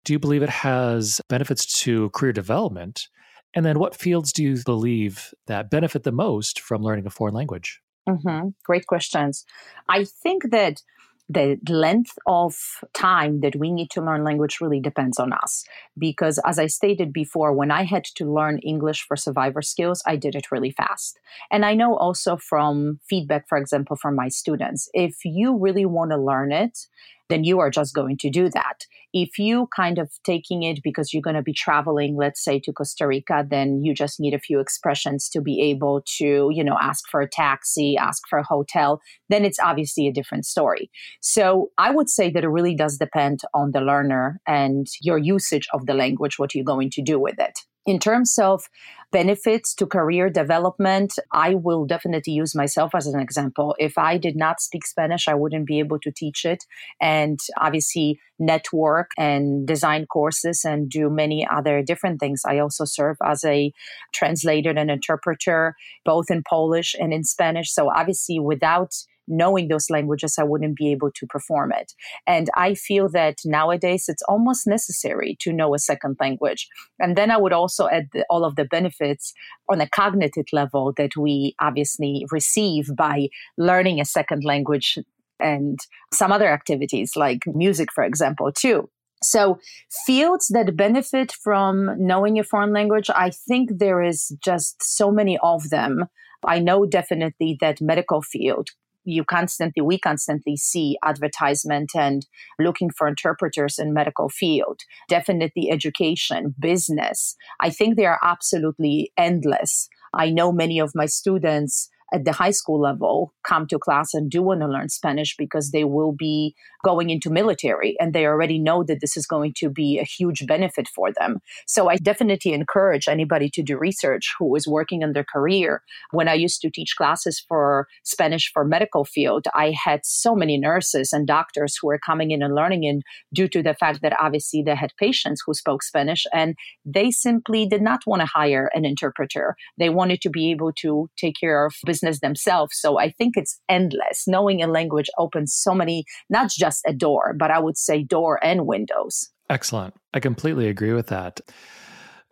Do 0.04 0.12
you 0.12 0.18
believe 0.18 0.42
it 0.42 0.48
has 0.48 1.20
benefits 1.28 1.66
to 1.82 2.08
career 2.10 2.32
development? 2.32 3.08
And 3.54 3.66
then 3.66 3.78
what 3.78 3.96
fields 3.96 4.32
do 4.32 4.42
you 4.42 4.56
believe 4.64 5.34
that 5.46 5.70
benefit 5.70 6.04
the 6.04 6.12
most 6.12 6.60
from 6.60 6.82
learning 6.82 7.06
a 7.06 7.10
foreign 7.10 7.34
language? 7.34 7.80
Mm-hmm. 8.08 8.48
Great 8.64 8.86
questions. 8.86 9.44
I 9.88 10.04
think 10.04 10.50
that 10.50 10.82
the 11.32 11.58
length 11.68 12.18
of 12.26 12.56
time 12.92 13.40
that 13.40 13.54
we 13.54 13.70
need 13.70 13.90
to 13.92 14.02
learn 14.02 14.24
language 14.24 14.58
really 14.60 14.80
depends 14.80 15.18
on 15.18 15.32
us. 15.32 15.64
Because 15.96 16.40
as 16.44 16.58
I 16.58 16.66
stated 16.66 17.12
before, 17.12 17.52
when 17.52 17.70
I 17.70 17.84
had 17.84 18.04
to 18.16 18.32
learn 18.32 18.58
English 18.58 19.04
for 19.06 19.16
survivor 19.16 19.62
skills, 19.62 20.02
I 20.06 20.16
did 20.16 20.34
it 20.34 20.50
really 20.50 20.72
fast. 20.72 21.20
And 21.50 21.64
I 21.64 21.74
know 21.74 21.96
also 21.96 22.36
from 22.36 22.98
feedback, 23.08 23.48
for 23.48 23.58
example, 23.58 23.94
from 23.94 24.16
my 24.16 24.28
students, 24.28 24.88
if 24.92 25.24
you 25.24 25.56
really 25.56 25.86
want 25.86 26.10
to 26.10 26.16
learn 26.16 26.50
it, 26.50 26.86
then 27.28 27.44
you 27.44 27.60
are 27.60 27.70
just 27.70 27.94
going 27.94 28.16
to 28.18 28.28
do 28.28 28.48
that. 28.50 28.86
If 29.12 29.38
you 29.38 29.68
kind 29.74 29.98
of 29.98 30.10
taking 30.24 30.62
it 30.62 30.80
because 30.82 31.12
you're 31.12 31.22
going 31.22 31.36
to 31.36 31.42
be 31.42 31.52
traveling, 31.52 32.16
let's 32.16 32.42
say 32.42 32.60
to 32.60 32.72
Costa 32.72 33.06
Rica, 33.06 33.44
then 33.48 33.82
you 33.82 33.94
just 33.94 34.20
need 34.20 34.34
a 34.34 34.38
few 34.38 34.60
expressions 34.60 35.28
to 35.30 35.40
be 35.40 35.60
able 35.62 36.02
to, 36.18 36.50
you 36.52 36.62
know, 36.62 36.76
ask 36.80 37.04
for 37.10 37.20
a 37.20 37.28
taxi, 37.28 37.96
ask 37.96 38.22
for 38.28 38.38
a 38.38 38.46
hotel, 38.46 39.00
then 39.28 39.44
it's 39.44 39.58
obviously 39.58 40.06
a 40.06 40.12
different 40.12 40.46
story. 40.46 40.90
So 41.20 41.70
I 41.78 41.90
would 41.90 42.08
say 42.08 42.30
that 42.30 42.44
it 42.44 42.48
really 42.48 42.74
does 42.74 42.98
depend 42.98 43.40
on 43.54 43.72
the 43.72 43.80
learner 43.80 44.40
and 44.46 44.86
your 45.00 45.18
usage 45.18 45.66
of 45.72 45.86
the 45.86 45.94
language, 45.94 46.38
what 46.38 46.54
you're 46.54 46.64
going 46.64 46.90
to 46.90 47.02
do 47.02 47.18
with 47.18 47.38
it. 47.38 47.58
In 47.90 47.98
terms 47.98 48.38
of 48.38 48.68
benefits 49.10 49.74
to 49.74 49.84
career 49.84 50.30
development, 50.30 51.18
I 51.32 51.56
will 51.56 51.86
definitely 51.86 52.34
use 52.34 52.54
myself 52.54 52.94
as 52.94 53.08
an 53.08 53.18
example. 53.18 53.74
If 53.80 53.98
I 53.98 54.16
did 54.16 54.36
not 54.36 54.60
speak 54.60 54.86
Spanish, 54.86 55.26
I 55.26 55.34
wouldn't 55.34 55.66
be 55.66 55.80
able 55.80 55.98
to 56.04 56.12
teach 56.12 56.44
it. 56.44 56.66
And 57.00 57.40
obviously, 57.58 58.20
network 58.38 59.10
and 59.18 59.66
design 59.66 60.06
courses 60.06 60.64
and 60.64 60.88
do 60.88 61.10
many 61.10 61.44
other 61.44 61.82
different 61.82 62.20
things. 62.20 62.42
I 62.46 62.60
also 62.60 62.84
serve 62.84 63.16
as 63.24 63.44
a 63.44 63.72
translator 64.14 64.70
and 64.70 64.88
interpreter, 64.88 65.74
both 66.04 66.30
in 66.30 66.44
Polish 66.48 66.94
and 66.96 67.12
in 67.12 67.24
Spanish. 67.24 67.72
So, 67.74 67.90
obviously, 67.90 68.38
without 68.38 68.94
knowing 69.30 69.68
those 69.68 69.88
languages, 69.90 70.36
I 70.38 70.44
wouldn't 70.44 70.76
be 70.76 70.90
able 70.90 71.10
to 71.12 71.26
perform 71.26 71.72
it. 71.72 71.92
And 72.26 72.50
I 72.54 72.74
feel 72.74 73.08
that 73.10 73.38
nowadays 73.44 74.06
it's 74.08 74.22
almost 74.28 74.66
necessary 74.66 75.36
to 75.40 75.52
know 75.52 75.74
a 75.74 75.78
second 75.78 76.16
language. 76.20 76.68
And 76.98 77.16
then 77.16 77.30
I 77.30 77.38
would 77.38 77.52
also 77.52 77.88
add 77.88 78.08
the, 78.12 78.24
all 78.28 78.44
of 78.44 78.56
the 78.56 78.64
benefits 78.64 79.32
on 79.68 79.80
a 79.80 79.88
cognitive 79.88 80.46
level 80.52 80.92
that 80.96 81.16
we 81.16 81.54
obviously 81.60 82.26
receive 82.30 82.94
by 82.96 83.28
learning 83.56 84.00
a 84.00 84.04
second 84.04 84.44
language 84.44 84.98
and 85.38 85.78
some 86.12 86.32
other 86.32 86.48
activities 86.48 87.16
like 87.16 87.40
music, 87.46 87.88
for 87.92 88.04
example, 88.04 88.52
too. 88.52 88.88
So, 89.22 89.58
fields 90.06 90.48
that 90.48 90.76
benefit 90.76 91.32
from 91.32 91.90
knowing 91.98 92.38
a 92.38 92.44
foreign 92.44 92.72
language, 92.72 93.10
I 93.10 93.30
think 93.30 93.78
there 93.78 94.02
is 94.02 94.34
just 94.42 94.82
so 94.82 95.10
many 95.10 95.38
of 95.42 95.68
them. 95.68 96.06
I 96.44 96.58
know 96.58 96.86
definitely 96.86 97.58
that 97.60 97.82
medical 97.82 98.22
field 98.22 98.70
you 99.04 99.24
constantly 99.24 99.82
we 99.82 99.98
constantly 99.98 100.56
see 100.56 100.96
advertisement 101.04 101.90
and 101.94 102.26
looking 102.58 102.90
for 102.90 103.08
interpreters 103.08 103.78
in 103.78 103.92
medical 103.92 104.28
field 104.28 104.80
definitely 105.08 105.70
education 105.70 106.54
business. 106.58 107.36
I 107.60 107.70
think 107.70 107.96
they 107.96 108.06
are 108.06 108.20
absolutely 108.22 109.12
endless. 109.16 109.88
I 110.14 110.30
know 110.30 110.52
many 110.52 110.78
of 110.78 110.92
my 110.94 111.06
students 111.06 111.88
at 112.12 112.24
the 112.24 112.32
high 112.32 112.50
school 112.50 112.80
level 112.80 113.32
come 113.44 113.66
to 113.68 113.78
class 113.78 114.14
and 114.14 114.30
do 114.30 114.42
want 114.42 114.60
to 114.60 114.66
learn 114.66 114.88
Spanish 114.88 115.36
because 115.36 115.70
they 115.70 115.84
will 115.84 116.12
be 116.12 116.54
going 116.82 117.10
into 117.10 117.30
military 117.30 117.96
and 118.00 118.12
they 118.12 118.26
already 118.26 118.58
know 118.58 118.82
that 118.82 119.00
this 119.00 119.16
is 119.16 119.26
going 119.26 119.52
to 119.56 119.68
be 119.68 119.98
a 119.98 120.04
huge 120.04 120.46
benefit 120.46 120.88
for 120.88 121.12
them. 121.12 121.38
So 121.66 121.88
I 121.88 121.96
definitely 121.96 122.52
encourage 122.52 123.06
anybody 123.06 123.50
to 123.50 123.62
do 123.62 123.78
research 123.78 124.34
who 124.38 124.54
is 124.56 124.66
working 124.66 125.02
in 125.02 125.12
their 125.12 125.24
career. 125.24 125.82
When 126.10 126.28
I 126.28 126.34
used 126.34 126.60
to 126.62 126.70
teach 126.70 126.94
classes 126.96 127.44
for 127.46 127.86
Spanish 128.02 128.50
for 128.52 128.64
medical 128.64 129.04
field, 129.04 129.46
I 129.54 129.74
had 129.84 130.00
so 130.04 130.34
many 130.34 130.58
nurses 130.58 131.12
and 131.12 131.26
doctors 131.26 131.76
who 131.80 131.88
were 131.88 131.98
coming 131.98 132.30
in 132.30 132.42
and 132.42 132.54
learning 132.54 132.84
in 132.84 133.02
due 133.32 133.48
to 133.48 133.62
the 133.62 133.74
fact 133.74 134.00
that 134.02 134.18
obviously 134.18 134.62
they 134.62 134.74
had 134.74 134.92
patients 134.98 135.42
who 135.46 135.54
spoke 135.54 135.82
Spanish 135.82 136.26
and 136.32 136.54
they 136.84 137.10
simply 137.10 137.66
did 137.66 137.82
not 137.82 138.00
want 138.06 138.20
to 138.20 138.26
hire 138.26 138.70
an 138.74 138.84
interpreter. 138.84 139.54
They 139.78 139.90
wanted 139.90 140.22
to 140.22 140.30
be 140.30 140.50
able 140.50 140.72
to 140.80 141.08
take 141.16 141.34
care 141.38 141.66
of 141.66 141.74
business 141.84 141.99
themselves. 142.00 142.76
So 142.76 142.98
I 142.98 143.10
think 143.10 143.36
it's 143.36 143.60
endless. 143.68 144.26
Knowing 144.26 144.62
a 144.62 144.66
language 144.66 145.10
opens 145.18 145.54
so 145.54 145.74
many, 145.74 146.04
not 146.28 146.50
just 146.50 146.82
a 146.86 146.92
door, 146.92 147.34
but 147.38 147.50
I 147.50 147.58
would 147.58 147.76
say 147.76 148.02
door 148.02 148.38
and 148.44 148.66
windows. 148.66 149.30
Excellent. 149.48 149.94
I 150.14 150.20
completely 150.20 150.68
agree 150.68 150.92
with 150.92 151.08
that 151.08 151.40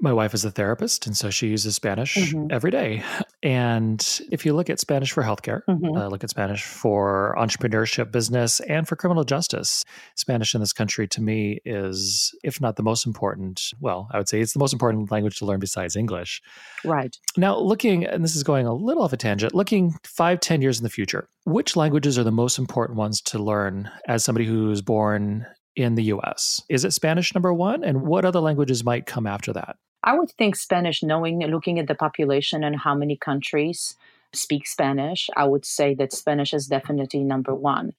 my 0.00 0.12
wife 0.12 0.33
is 0.33 0.45
a 0.45 0.50
therapist, 0.50 1.07
and 1.07 1.17
so 1.17 1.28
she 1.28 1.49
uses 1.49 1.75
Spanish 1.75 2.17
mm-hmm. 2.17 2.47
every 2.50 2.71
day. 2.71 3.02
And 3.43 4.21
if 4.31 4.47
you 4.47 4.52
look 4.55 4.71
at 4.71 4.78
Spanish 4.78 5.12
for 5.12 5.23
healthcare, 5.23 5.62
mm-hmm. 5.69 5.97
uh, 5.97 6.09
look 6.09 6.23
at 6.23 6.31
Spanish 6.31 6.62
for 6.62 7.35
entrepreneurship, 7.38 8.12
business, 8.12 8.61
and 8.61 8.87
for 8.87 8.95
criminal 8.95 9.25
justice, 9.25 9.85
Spanish 10.14 10.55
in 10.55 10.61
this 10.61 10.73
country 10.73 11.09
to 11.09 11.21
me 11.21 11.61
is, 11.64 12.33
if 12.45 12.61
not 12.61 12.76
the 12.76 12.83
most 12.83 13.07
important, 13.07 13.73
well, 13.81 14.09
I 14.12 14.19
would 14.19 14.28
say 14.28 14.40
it's 14.40 14.52
the 14.52 14.61
most 14.61 14.73
important 14.73 15.11
language 15.11 15.38
to 15.38 15.47
learn 15.47 15.61
besides 15.61 15.97
English. 15.97 16.43
Right. 16.85 17.17
Now, 17.37 17.59
looking, 17.59 18.05
and 18.05 18.23
this 18.23 18.37
is 18.37 18.45
going 18.45 18.67
a 18.67 18.75
little 18.75 19.02
off 19.02 19.12
a 19.12 19.17
tangent, 19.17 19.55
looking 19.55 19.95
five, 20.05 20.40
ten 20.40 20.62
years 20.62 20.78
in 20.78 20.85
the 20.85 20.90
future, 20.90 21.28
which 21.45 21.75
languages 21.75 22.19
are 22.19 22.25
the 22.25 22.31
most 22.31 22.59
important 22.59 22.99
ones 22.99 23.21
to 23.23 23.38
learn 23.38 23.90
as 24.07 24.23
somebody 24.25 24.47
who's 24.47 24.81
born 24.81 25.47
in 25.78 25.95
the 25.95 26.05
US? 26.05 26.61
Is 26.69 26.85
it 26.85 26.93
Spanish 26.93 27.35
number 27.35 27.52
one? 27.52 27.85
And 27.85 28.02
what 28.02 28.25
other 28.25 28.40
languages 28.40 28.85
might 28.85 29.07
come 29.07 29.26
after 29.26 29.52
that? 29.52 29.76
I 30.02 30.17
would 30.17 30.31
think 30.31 30.57
Spanish, 30.57 31.02
knowing, 31.02 31.40
looking 31.40 31.78
at 31.78 31.88
the 31.88 31.95
population 31.95 32.64
and 32.64 32.76
how 32.76 32.95
many 32.95 33.17
countries 33.17 33.97
speak 34.33 34.67
Spanish, 34.67 35.28
I 35.37 35.45
would 35.45 35.64
say 35.64 35.95
that 35.95 36.12
Spanish 36.12 36.55
is 36.55 36.67
definitely 36.67 37.25
number 37.25 37.55
one. 37.55 37.95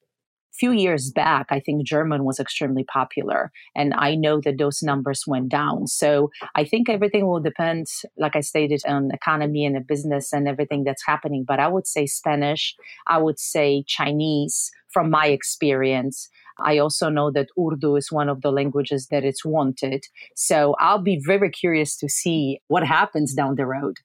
A 0.52 0.56
few 0.60 0.72
years 0.72 1.12
back, 1.12 1.48
I 1.50 1.60
think 1.60 1.86
German 1.86 2.24
was 2.24 2.40
extremely 2.40 2.84
popular, 2.84 3.52
and 3.76 3.94
I 3.94 4.16
know 4.16 4.42
that 4.42 4.58
those 4.58 4.82
numbers 4.82 5.26
went 5.28 5.50
down. 5.50 5.88
So 5.88 6.32
I 6.56 6.64
think 6.66 6.90
everything 6.90 7.28
will 7.28 7.40
depend, 7.40 7.88
like 8.18 8.36
I 8.36 8.42
stated, 8.42 8.82
on 8.88 9.12
economy 9.12 9.66
and 9.66 9.76
the 9.76 9.80
business 9.80 10.34
and 10.34 10.48
everything 10.48 10.84
that's 10.84 11.06
happening. 11.06 11.44
But 11.48 11.60
I 11.60 11.68
would 11.68 11.88
say 11.88 12.06
Spanish, 12.08 12.76
I 13.08 13.20
would 13.20 13.40
say 13.40 13.84
Chinese 13.88 14.72
from 14.90 15.10
my 15.10 15.28
experience. 15.28 16.30
I 16.64 16.78
also 16.78 17.10
know 17.10 17.32
that 17.32 17.50
Urdu 17.60 17.96
is 17.96 18.12
one 18.12 18.30
of 18.30 18.42
the 18.42 18.52
languages 18.52 19.08
that 19.08 19.24
it's 19.24 19.46
wanted. 19.46 20.06
So 20.36 20.76
I'll 20.80 21.02
be 21.02 21.22
very 21.26 21.50
curious 21.50 21.98
to 21.98 22.10
see 22.10 22.60
what 22.68 22.86
happens 22.86 23.34
down 23.34 23.56
the 23.56 23.66
road. 23.66 23.98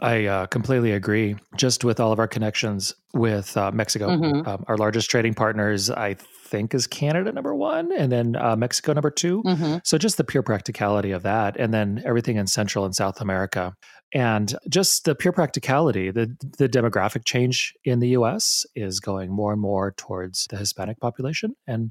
I 0.00 0.26
uh, 0.26 0.46
completely 0.46 0.92
agree. 0.92 1.36
Just 1.56 1.84
with 1.84 2.00
all 2.00 2.12
of 2.12 2.18
our 2.18 2.26
connections 2.26 2.94
with 3.12 3.56
uh, 3.56 3.70
Mexico, 3.72 4.08
mm-hmm. 4.08 4.48
um, 4.48 4.64
our 4.66 4.76
largest 4.76 5.08
trading 5.08 5.34
partners, 5.34 5.90
I 5.90 6.16
think, 6.54 6.74
is 6.74 6.86
Canada 6.86 7.32
number 7.32 7.54
one, 7.54 7.90
and 7.92 8.12
then 8.12 8.36
uh, 8.36 8.54
Mexico 8.56 8.92
number 8.92 9.10
2 9.10 9.42
mm-hmm. 9.42 9.76
So 9.84 9.98
just 9.98 10.16
the 10.16 10.24
pure 10.24 10.42
practicality 10.42 11.10
of 11.10 11.22
that, 11.22 11.56
and 11.56 11.74
then 11.74 12.02
everything 12.04 12.36
in 12.36 12.46
Central 12.46 12.84
and 12.84 12.94
South 12.94 13.20
America, 13.20 13.74
and 14.12 14.54
just 14.68 15.04
the 15.04 15.14
pure 15.14 15.32
practicality. 15.32 16.10
The 16.10 16.34
the 16.58 16.68
demographic 16.68 17.24
change 17.24 17.74
in 17.84 17.98
the 18.00 18.10
U.S. 18.10 18.64
is 18.76 19.00
going 19.00 19.32
more 19.32 19.52
and 19.52 19.60
more 19.60 19.94
towards 19.96 20.46
the 20.50 20.56
Hispanic 20.56 21.00
population, 21.00 21.56
and 21.66 21.90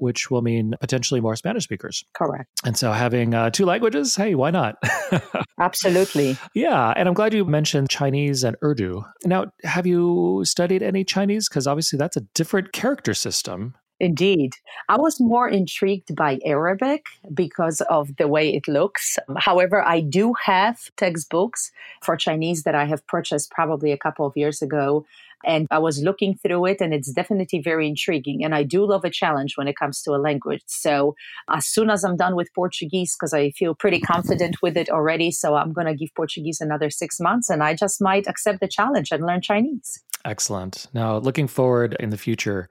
which 0.00 0.30
will 0.30 0.42
mean 0.42 0.74
potentially 0.80 1.20
more 1.20 1.36
Spanish 1.36 1.64
speakers. 1.64 2.04
Correct. 2.14 2.48
And 2.64 2.76
so 2.76 2.90
having 2.90 3.34
uh, 3.34 3.50
two 3.50 3.66
languages, 3.66 4.16
hey, 4.16 4.34
why 4.34 4.50
not? 4.50 4.76
Absolutely. 5.60 6.38
Yeah. 6.54 6.94
And 6.96 7.06
I'm 7.06 7.14
glad 7.14 7.34
you 7.34 7.44
mentioned 7.44 7.90
Chinese 7.90 8.42
and 8.42 8.56
Urdu. 8.64 9.04
Now, 9.24 9.46
have 9.62 9.86
you 9.86 10.42
studied 10.44 10.82
any 10.82 11.04
Chinese? 11.04 11.48
Because 11.48 11.66
obviously 11.66 11.98
that's 11.98 12.16
a 12.16 12.22
different 12.34 12.72
character 12.72 13.14
system. 13.14 13.74
Indeed. 14.00 14.54
I 14.88 14.96
was 14.96 15.20
more 15.20 15.48
intrigued 15.48 16.16
by 16.16 16.38
Arabic 16.44 17.04
because 17.34 17.82
of 17.82 18.16
the 18.16 18.28
way 18.28 18.54
it 18.54 18.66
looks. 18.66 19.18
However, 19.36 19.86
I 19.86 20.00
do 20.00 20.34
have 20.44 20.78
textbooks 20.96 21.70
for 22.02 22.16
Chinese 22.16 22.62
that 22.62 22.74
I 22.74 22.86
have 22.86 23.06
purchased 23.06 23.50
probably 23.50 23.92
a 23.92 23.98
couple 23.98 24.26
of 24.26 24.36
years 24.36 24.62
ago 24.62 25.04
and 25.44 25.66
I 25.70 25.78
was 25.78 26.02
looking 26.02 26.36
through 26.36 26.66
it, 26.66 26.80
and 26.80 26.92
it's 26.92 27.12
definitely 27.12 27.60
very 27.60 27.88
intriguing. 27.88 28.44
And 28.44 28.54
I 28.54 28.62
do 28.62 28.84
love 28.84 29.04
a 29.04 29.10
challenge 29.10 29.56
when 29.56 29.68
it 29.68 29.76
comes 29.76 30.02
to 30.02 30.12
a 30.12 30.20
language. 30.20 30.62
So 30.66 31.14
as 31.48 31.66
soon 31.66 31.90
as 31.90 32.04
I'm 32.04 32.16
done 32.16 32.36
with 32.36 32.52
Portuguese, 32.54 33.16
because 33.16 33.32
I 33.32 33.50
feel 33.52 33.74
pretty 33.74 34.00
confident 34.00 34.56
with 34.62 34.76
it 34.76 34.90
already, 34.90 35.30
so 35.30 35.54
I'm 35.54 35.72
going 35.72 35.86
to 35.86 35.94
give 35.94 36.14
Portuguese 36.14 36.60
another 36.60 36.90
six 36.90 37.18
months, 37.20 37.48
and 37.48 37.62
I 37.62 37.74
just 37.74 38.00
might 38.02 38.26
accept 38.26 38.60
the 38.60 38.68
challenge 38.68 39.12
and 39.12 39.24
learn 39.24 39.40
Chinese. 39.40 40.02
Excellent. 40.24 40.86
Now, 40.92 41.16
looking 41.16 41.48
forward 41.48 41.96
in 41.98 42.10
the 42.10 42.18
future. 42.18 42.68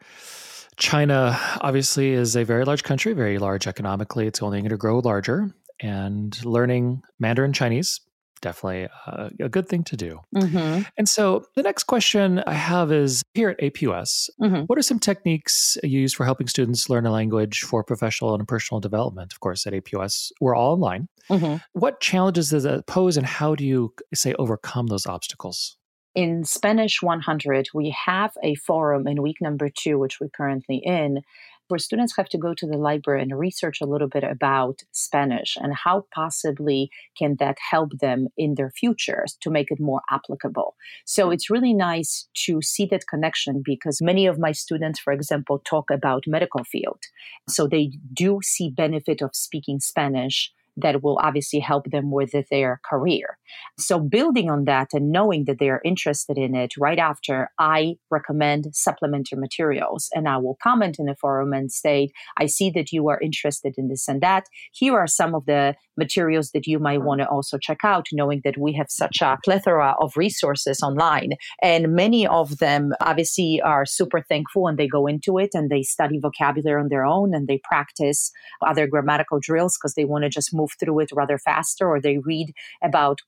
China 0.80 1.40
obviously 1.62 2.12
is 2.12 2.36
a 2.36 2.44
very 2.44 2.66
large 2.66 2.84
country, 2.84 3.14
very 3.14 3.38
large 3.38 3.68
economically. 3.68 4.28
It's 4.28 4.42
only 4.42 4.60
going 4.60 4.70
to 4.70 4.78
grow 4.78 5.00
larger. 5.00 5.54
And 5.82 6.44
learning 6.44 7.04
Mandarin 7.20 7.54
Chinese 7.54 8.02
definitely 8.42 8.88
a, 9.08 9.32
a 9.42 9.50
good 9.50 9.68
thing 9.68 9.84
to 9.84 9.98
do. 9.98 10.20
Mm-hmm. 10.36 10.84
And 10.98 11.10
so 11.10 11.46
the 11.56 11.64
next 11.64 11.84
question 11.84 12.42
I 12.46 12.54
have 12.54 12.92
is 12.92 13.24
here 13.34 13.50
at 13.50 13.60
APUS, 13.60 14.30
mm-hmm. 14.42 14.62
what 14.62 14.78
are 14.78 14.84
some 14.84 15.00
techniques 15.00 15.78
you 15.84 16.00
use 16.00 16.14
for 16.14 16.26
helping 16.26 16.48
students 16.48 16.90
learn 16.90 17.06
a 17.06 17.12
language 17.12 17.62
for 17.62 17.84
professional 17.84 18.34
and 18.36 18.48
personal 18.48 18.80
development? 18.80 19.34
Of 19.34 19.40
course, 19.40 19.68
at 19.68 19.74
APUS, 19.74 20.32
we're 20.40 20.56
all 20.56 20.74
online. 20.74 21.08
Mm-hmm. 21.30 21.58
What 21.74 22.00
challenges 22.00 22.50
does 22.50 22.64
that 22.64 22.88
pose 22.88 23.18
and 23.18 23.26
how 23.26 23.56
do 23.56 23.66
you 23.66 23.94
say 24.14 24.34
overcome 24.40 24.88
those 24.88 25.06
obstacles? 25.06 25.78
In 26.16 26.44
Spanish 26.44 27.04
100, 27.04 27.68
we 27.74 27.96
have 28.06 28.32
a 28.44 28.56
forum 28.56 29.08
in 29.08 29.22
week 29.22 29.38
number 29.42 29.70
two, 29.70 30.00
which 30.00 30.20
we're 30.20 30.30
currently 30.30 30.82
in, 30.84 31.22
where 31.68 31.78
students 31.78 32.18
have 32.18 32.28
to 32.30 32.38
go 32.40 32.56
to 32.56 32.66
the 32.66 32.80
library 32.80 33.22
and 33.22 33.38
research 33.38 33.80
a 33.80 33.86
little 33.86 34.08
bit 34.08 34.24
about 34.24 34.80
Spanish 34.92 35.56
and 35.56 35.72
how 35.76 36.08
possibly 36.12 36.90
can 37.16 37.36
that 37.40 37.58
help 37.72 37.92
them 38.00 38.28
in 38.38 38.56
their 38.56 38.72
futures 38.72 39.38
to 39.42 39.52
make 39.52 39.70
it 39.70 39.80
more 39.80 40.02
applicable. 40.10 40.76
So 41.06 41.30
it's 41.30 41.52
really 41.52 41.76
nice 41.76 42.28
to 42.46 42.60
see 42.64 42.88
that 42.88 43.08
connection 43.08 43.62
because 43.64 44.02
many 44.02 44.26
of 44.26 44.40
my 44.40 44.52
students, 44.52 45.00
for 45.00 45.14
example, 45.14 45.62
talk 45.64 45.92
about 45.92 46.24
medical 46.26 46.64
field. 46.64 47.04
So 47.48 47.68
they 47.68 47.92
do 48.12 48.40
see 48.42 48.72
benefit 48.72 49.22
of 49.22 49.36
speaking 49.36 49.80
Spanish 49.80 50.52
that 50.76 51.04
will 51.04 51.20
obviously 51.22 51.60
help 51.60 51.92
them 51.92 52.12
with 52.12 52.34
their 52.50 52.80
career. 52.90 53.38
So, 53.78 54.00
building 54.00 54.50
on 54.50 54.66
that 54.66 54.90
and 54.94 55.12
knowing 55.12 55.46
that 55.46 55.60
they 55.60 55.70
are 55.70 55.82
interested 55.84 56.38
in 56.38 56.56
it 56.56 56.74
right 56.78 57.00
after, 57.00 57.50
I 57.60 57.96
recommend 58.10 58.68
supplementary 58.74 59.38
materials. 59.38 60.10
And 60.14 60.28
I 60.28 60.38
will 60.38 60.58
comment 60.62 60.98
in 61.00 61.06
the 61.06 61.16
forum 61.16 61.54
and 61.54 61.72
state, 61.72 62.12
I 62.38 62.46
see 62.46 62.70
that 62.72 62.92
you 62.92 63.10
are 63.10 63.20
interested 63.22 63.76
in 63.78 63.88
this 63.88 64.08
and 64.08 64.22
that. 64.22 64.46
Here 64.72 64.98
are 64.98 65.08
some 65.08 65.36
of 65.36 65.46
the 65.46 65.76
materials 65.98 66.52
that 66.52 66.68
you 66.68 66.80
might 66.80 67.02
want 67.02 67.22
to 67.22 67.28
also 67.28 67.58
check 67.58 67.80
out, 67.84 68.08
knowing 68.12 68.42
that 68.44 68.58
we 68.58 68.74
have 68.74 68.90
such 68.90 69.22
a 69.22 69.38
plethora 69.44 69.96
of 70.00 70.16
resources 70.16 70.82
online. 70.82 71.32
And 71.62 71.94
many 71.94 72.26
of 72.26 72.58
them 72.58 72.94
obviously 73.02 73.62
are 73.62 73.86
super 73.86 74.22
thankful 74.22 74.68
and 74.68 74.78
they 74.78 74.88
go 74.88 75.08
into 75.08 75.38
it 75.38 75.52
and 75.54 75.70
they 75.70 75.84
study 75.84 76.20
vocabulary 76.20 76.82
on 76.82 76.90
their 76.90 77.06
own 77.06 77.34
and 77.34 77.48
they 77.48 77.60
practice 77.64 78.32
other 78.66 78.88
grammatical 78.88 79.40
drills 79.40 79.78
because 79.78 79.94
they 79.94 80.06
want 80.06 80.24
to 80.24 80.30
just 80.30 80.54
move 80.54 80.72
through 80.80 81.00
it 81.00 81.10
rather 81.14 81.38
faster 81.38 81.88
or 81.88 82.02
they 82.02 82.18
read 82.18 82.54
about. 82.84 83.20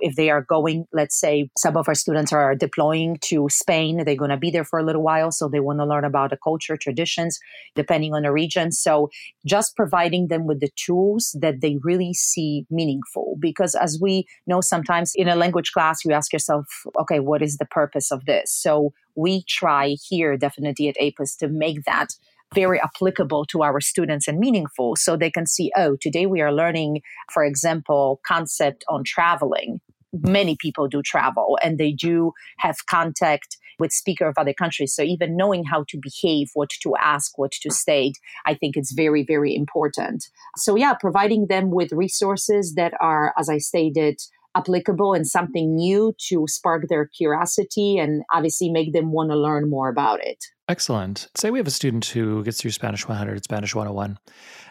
If 0.00 0.16
they 0.16 0.30
are 0.30 0.42
going, 0.42 0.86
let's 0.92 1.18
say 1.18 1.50
some 1.56 1.76
of 1.76 1.88
our 1.88 1.94
students 1.94 2.32
are 2.32 2.54
deploying 2.54 3.18
to 3.22 3.48
Spain, 3.50 4.02
they're 4.04 4.16
going 4.16 4.30
to 4.30 4.36
be 4.36 4.50
there 4.50 4.64
for 4.64 4.78
a 4.78 4.84
little 4.84 5.02
while. 5.02 5.30
So 5.30 5.48
they 5.48 5.60
want 5.60 5.78
to 5.78 5.86
learn 5.86 6.04
about 6.04 6.30
the 6.30 6.38
culture, 6.42 6.76
traditions, 6.76 7.38
depending 7.74 8.14
on 8.14 8.22
the 8.22 8.32
region. 8.32 8.72
So 8.72 9.10
just 9.46 9.76
providing 9.76 10.28
them 10.28 10.46
with 10.46 10.60
the 10.60 10.70
tools 10.76 11.36
that 11.40 11.60
they 11.60 11.78
really 11.82 12.14
see 12.14 12.66
meaningful. 12.70 13.36
Because 13.38 13.74
as 13.74 13.98
we 14.00 14.26
know, 14.46 14.60
sometimes 14.60 15.12
in 15.14 15.28
a 15.28 15.36
language 15.36 15.72
class, 15.72 16.04
you 16.04 16.12
ask 16.12 16.32
yourself, 16.32 16.66
okay, 16.98 17.20
what 17.20 17.42
is 17.42 17.58
the 17.58 17.66
purpose 17.66 18.10
of 18.10 18.24
this? 18.24 18.52
So 18.52 18.92
we 19.14 19.44
try 19.48 19.96
here 20.08 20.36
definitely 20.36 20.88
at 20.88 20.96
APUS 20.96 21.36
to 21.38 21.48
make 21.48 21.84
that 21.84 22.14
very 22.54 22.80
applicable 22.80 23.44
to 23.46 23.62
our 23.62 23.80
students 23.80 24.26
and 24.26 24.38
meaningful 24.38 24.96
so 24.96 25.16
they 25.16 25.30
can 25.30 25.46
see 25.46 25.70
oh 25.76 25.96
today 26.00 26.26
we 26.26 26.40
are 26.40 26.52
learning 26.52 27.00
for 27.32 27.44
example 27.44 28.20
concept 28.26 28.84
on 28.88 29.04
traveling 29.04 29.80
many 30.12 30.56
people 30.58 30.88
do 30.88 31.02
travel 31.02 31.56
and 31.62 31.78
they 31.78 31.92
do 31.92 32.32
have 32.58 32.86
contact 32.86 33.56
with 33.78 33.92
speaker 33.92 34.26
of 34.26 34.34
other 34.36 34.52
countries 34.52 34.94
so 34.94 35.02
even 35.02 35.36
knowing 35.36 35.64
how 35.64 35.84
to 35.88 35.98
behave 36.00 36.48
what 36.54 36.70
to 36.70 36.94
ask 37.00 37.38
what 37.38 37.52
to 37.52 37.70
state 37.70 38.18
i 38.46 38.54
think 38.54 38.76
it's 38.76 38.92
very 38.92 39.22
very 39.22 39.54
important 39.54 40.26
so 40.56 40.74
yeah 40.74 40.94
providing 40.94 41.46
them 41.46 41.70
with 41.70 41.92
resources 41.92 42.74
that 42.74 42.92
are 43.00 43.32
as 43.38 43.48
i 43.48 43.58
stated 43.58 44.20
applicable 44.56 45.14
and 45.14 45.26
something 45.26 45.74
new 45.74 46.12
to 46.18 46.44
spark 46.48 46.88
their 46.88 47.06
curiosity 47.06 47.98
and 47.98 48.22
obviously 48.32 48.70
make 48.70 48.92
them 48.92 49.12
want 49.12 49.30
to 49.30 49.36
learn 49.36 49.70
more 49.70 49.88
about 49.88 50.24
it. 50.24 50.44
Excellent. 50.70 51.26
Say 51.36 51.50
we 51.50 51.58
have 51.58 51.66
a 51.66 51.72
student 51.72 52.04
who 52.04 52.44
gets 52.44 52.60
through 52.60 52.70
Spanish 52.70 53.08
100, 53.08 53.42
Spanish 53.42 53.74
101. 53.74 54.20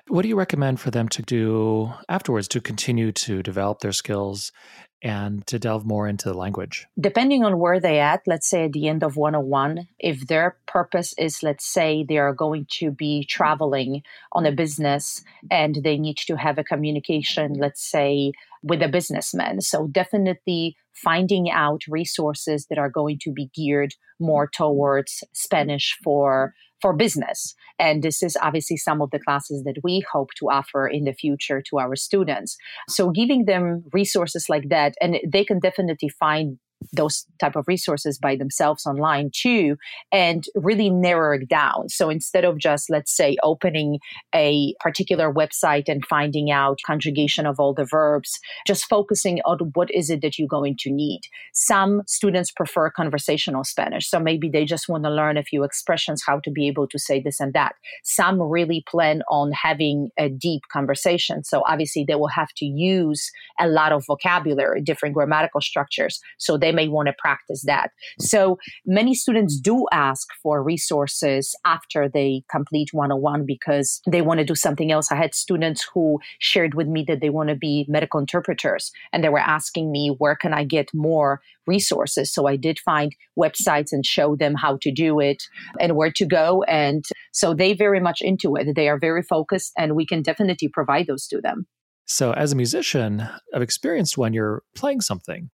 What 0.08 0.22
do 0.22 0.30
you 0.30 0.38
recommend 0.38 0.80
for 0.80 0.92
them 0.92 1.10
to 1.10 1.22
do 1.22 1.92
afterwards 2.08 2.48
to 2.50 2.62
continue 2.62 3.12
to 3.12 3.44
develop 3.44 3.82
their 3.82 3.92
skills 3.92 4.54
and 5.02 5.46
to 5.48 5.60
delve 5.60 5.86
more 5.86 6.08
into 6.08 6.30
the 6.30 6.38
language? 6.38 6.88
Depending 6.98 7.44
on 7.44 7.60
where 7.60 7.82
they 7.82 8.00
at, 8.00 8.22
let's 8.26 8.50
say 8.50 8.64
at 8.64 8.72
the 8.72 8.88
end 8.88 9.04
of 9.04 9.18
101, 9.18 9.90
if 10.00 10.26
their 10.26 10.56
purpose 10.68 11.14
is, 11.18 11.44
let's 11.44 11.66
say, 11.66 12.06
they 12.08 12.18
are 12.18 12.34
going 12.34 12.66
to 12.80 12.92
be 12.92 13.26
traveling 13.26 14.02
on 14.32 14.46
a 14.46 14.54
business 14.54 15.22
and 15.52 15.80
they 15.84 15.98
need 15.98 16.16
to 16.16 16.38
have 16.38 16.58
a 16.58 16.64
communication, 16.64 17.56
let's 17.56 17.84
say, 17.84 18.32
with 18.62 18.82
a 18.82 18.88
businessman. 18.90 19.62
So 19.62 19.88
definitely 19.88 20.76
finding 20.94 21.50
out 21.50 21.82
resources 21.88 22.68
that 22.70 22.78
are 22.78 22.90
going 22.90 23.20
to 23.22 23.32
be 23.32 23.50
geared 23.56 23.94
more 24.20 24.48
mm-hmm. 24.48 24.64
towards 24.64 25.24
Spanish 25.34 25.98
for 26.04 26.54
for 26.82 26.96
business. 26.96 27.56
And 27.78 28.02
this 28.02 28.24
is 28.24 28.38
obviously 28.42 28.78
some 28.78 29.02
of 29.02 29.12
the 29.12 29.20
classes 29.20 29.64
that 29.66 29.76
we 29.84 30.06
hope 30.14 30.30
to 30.40 30.50
offer 30.50 30.88
in 30.88 31.04
the 31.04 31.14
future 31.14 31.62
to 31.70 31.78
our 31.78 31.98
students. 31.98 32.56
So 32.88 33.10
giving 33.10 33.46
them 33.46 33.84
resources 33.92 34.46
like 34.48 34.70
that, 34.70 34.94
and 35.02 35.18
they 35.28 35.44
can 35.44 35.60
definitely 35.60 36.08
find 36.08 36.58
those 36.94 37.26
type 37.40 37.56
of 37.56 37.66
resources 37.68 38.18
by 38.18 38.36
themselves 38.36 38.86
online 38.86 39.30
too 39.34 39.76
and 40.12 40.46
really 40.56 40.90
narrow 40.90 41.38
it 41.38 41.48
down. 41.48 41.90
So 41.90 42.10
instead 42.10 42.46
of 42.46 42.58
just 42.58 42.90
let's 42.90 43.16
say 43.16 43.36
opening 43.44 44.00
a 44.34 44.74
particular 44.80 45.32
website 45.32 45.88
and 45.88 46.06
finding 46.06 46.52
out 46.52 46.80
conjugation 46.86 47.46
of 47.46 47.60
all 47.60 47.74
the 47.74 47.86
verbs 47.86 48.40
just 48.66 48.86
focusing 48.86 49.40
on 49.46 49.72
what 49.74 49.90
is 49.94 50.10
it 50.10 50.22
that 50.22 50.40
you're 50.40 50.48
going 50.48 50.78
to 50.80 50.92
need. 50.92 51.22
Some 51.54 52.02
students 52.08 52.52
prefer 52.52 52.90
conversational 52.90 53.64
spanish 53.64 54.10
so 54.10 54.20
maybe 54.20 54.50
they 54.50 54.66
just 54.66 54.88
want 54.88 55.04
to 55.04 55.10
learn 55.10 55.38
a 55.38 55.44
few 55.44 55.64
expressions 55.64 56.24
how 56.26 56.40
to 56.40 56.52
be 56.52 56.68
able 56.68 56.88
to 56.88 56.98
say 56.98 57.22
this 57.22 57.40
and 57.40 57.54
that. 57.54 57.76
Some 58.04 58.42
really 58.42 58.84
plan 58.88 59.22
on 59.30 59.52
having 59.52 60.10
a 60.18 60.30
deep 60.30 60.62
conversation 60.72 61.44
so 61.44 61.62
obviously 61.68 62.06
they 62.08 62.16
will 62.16 62.28
have 62.28 62.50
to 62.58 62.66
use 62.66 63.30
a 63.60 63.68
lot 63.68 63.92
of 63.92 64.06
vocabulary 64.06 64.82
different 64.82 65.14
grammatical 65.14 65.62
structures 65.62 66.20
so 66.38 66.58
they 66.58 66.69
they 66.70 66.76
may 66.76 66.88
want 66.88 67.08
to 67.08 67.14
practice 67.18 67.64
that. 67.66 67.90
So 68.20 68.60
many 68.86 69.16
students 69.16 69.60
do 69.60 69.88
ask 69.92 70.28
for 70.44 70.62
resources 70.62 71.56
after 71.66 72.08
they 72.08 72.44
complete 72.52 72.90
101 72.94 73.46
because 73.48 74.02
they 74.08 74.22
want 74.22 74.40
to 74.40 74.46
do 74.46 74.54
something 74.54 74.92
else. 74.92 75.12
I 75.12 75.16
had 75.16 75.34
students 75.34 75.88
who 75.92 76.20
shared 76.38 76.76
with 76.76 76.88
me 76.88 77.04
that 77.08 77.22
they 77.22 77.32
want 77.32 77.50
to 77.50 77.56
be 77.56 77.86
medical 77.88 78.20
interpreters 78.20 78.92
and 79.12 79.24
they 79.24 79.30
were 79.30 79.40
asking 79.40 79.92
me, 79.92 80.14
where 80.20 80.36
can 80.36 80.54
I 80.54 80.64
get 80.64 80.90
more 80.94 81.42
resources? 81.66 82.32
So 82.32 82.46
I 82.46 82.56
did 82.56 82.78
find 82.80 83.16
websites 83.38 83.92
and 83.92 84.06
show 84.06 84.36
them 84.36 84.54
how 84.54 84.78
to 84.82 84.92
do 84.92 85.20
it 85.20 85.42
and 85.80 85.96
where 85.96 86.12
to 86.12 86.26
go. 86.26 86.64
And 86.64 87.04
so 87.32 87.56
they 87.56 87.74
very 87.74 88.00
much 88.00 88.22
into 88.22 88.56
it. 88.56 88.76
They 88.76 88.90
are 88.90 89.00
very 89.00 89.24
focused 89.24 89.72
and 89.76 89.96
we 89.96 90.06
can 90.06 90.22
definitely 90.22 90.68
provide 90.68 91.08
those 91.08 91.26
to 91.28 91.42
them. 91.42 91.66
So, 92.06 92.34
as 92.34 92.52
a 92.52 92.56
musician, 92.56 93.30
I've 93.54 93.62
experienced 93.62 94.18
when 94.18 94.34
you're 94.34 94.64
playing 94.76 95.02
something 95.02 95.52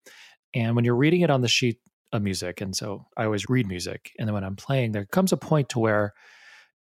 and 0.55 0.77
when 0.77 0.85
you're 0.85 0.97
reading 0.97 1.23
it 1.23 1.31
on 1.31 1.41
the 1.41 1.49
sheet 1.49 1.79
of 2.13 2.23
music, 2.23 2.61
and 2.61 2.75
so 2.75 3.07
I 3.17 3.25
always 3.25 3.49
read 3.49 3.67
music, 3.67 4.13
and 4.19 4.29
then 4.29 4.35
when 4.35 4.45
I'm 4.45 4.57
playing, 4.57 4.93
there 4.93 5.07
comes 5.07 5.33
a 5.33 5.37
point 5.37 5.69
to 5.71 5.79
where 5.79 6.15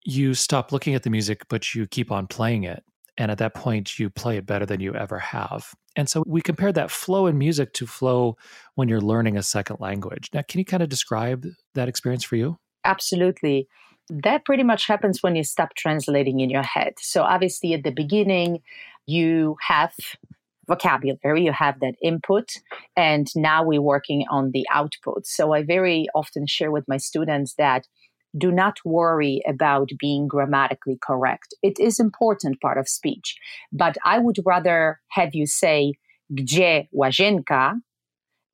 you 0.04 0.35
stop 0.35 0.73
looking 0.73 0.95
at 0.95 1.02
the 1.02 1.11
music, 1.11 1.42
but 1.49 1.75
you 1.75 1.87
keep 1.87 2.11
on 2.11 2.26
playing 2.26 2.64
it. 2.64 2.83
And 3.19 3.31
at 3.31 3.38
that 3.38 3.54
point, 3.54 3.99
you 3.99 4.11
play 4.11 4.37
it 4.37 4.47
better 4.47 4.66
than 4.66 4.81
you 4.81 4.95
ever 4.95 5.19
have. 5.19 5.75
And 5.97 6.09
so 6.09 6.25
we 6.26 6.40
compare 6.40 6.73
that 6.73 6.90
flow 6.90 7.26
in 7.26 7.37
music 7.37 7.75
to 7.75 7.87
flow 7.87 8.37
when 8.75 8.88
you're 8.88 9.02
learning 9.02 9.37
a 9.37 9.42
second 9.42 9.81
language. 9.81 10.31
Now, 10.33 10.42
can 10.49 10.59
you 10.59 10.64
kind 10.64 10.83
of 10.83 10.88
describe 10.88 11.47
that 11.75 11.88
experience 11.88 12.25
for 12.25 12.37
you? 12.37 12.59
Absolutely. 12.85 13.69
That 14.09 14.45
pretty 14.45 14.62
much 14.62 14.87
happens 14.87 15.23
when 15.23 15.37
you 15.37 15.45
stop 15.45 15.75
translating 15.76 16.40
in 16.40 16.50
your 16.50 16.62
head. 16.62 16.95
So, 16.99 17.23
obviously, 17.23 17.75
at 17.75 17.85
the 17.85 17.92
beginning, 17.92 18.62
you 19.07 19.57
have 19.69 19.95
vocabulary, 20.66 21.45
you 21.45 21.52
have 21.52 21.81
that 21.81 21.95
input, 22.02 22.50
and 22.97 23.28
now 23.35 23.64
we're 23.64 23.83
working 23.83 24.25
on 24.31 24.50
the 24.52 24.66
output. 24.73 25.26
So 25.26 25.52
I 25.52 25.62
very 25.62 26.07
often 26.14 26.47
share 26.47 26.71
with 26.71 26.85
my 26.88 26.97
students 26.97 27.54
that 27.59 27.87
do 28.37 28.50
not 28.50 28.78
worry 28.85 29.42
about 29.47 29.90
being 29.99 30.26
grammatically 30.26 30.99
correct. 31.02 31.54
It 31.62 31.78
is 31.78 32.00
important 32.00 32.61
part 32.61 32.78
of 32.78 32.88
speech, 32.88 33.37
but 33.73 33.97
I 34.04 34.19
would 34.19 34.39
rather 34.47 35.00
have 35.10 35.34
you 35.34 35.47
say 35.47 35.95
gdzie 36.32 36.89
łazienka 36.95 37.75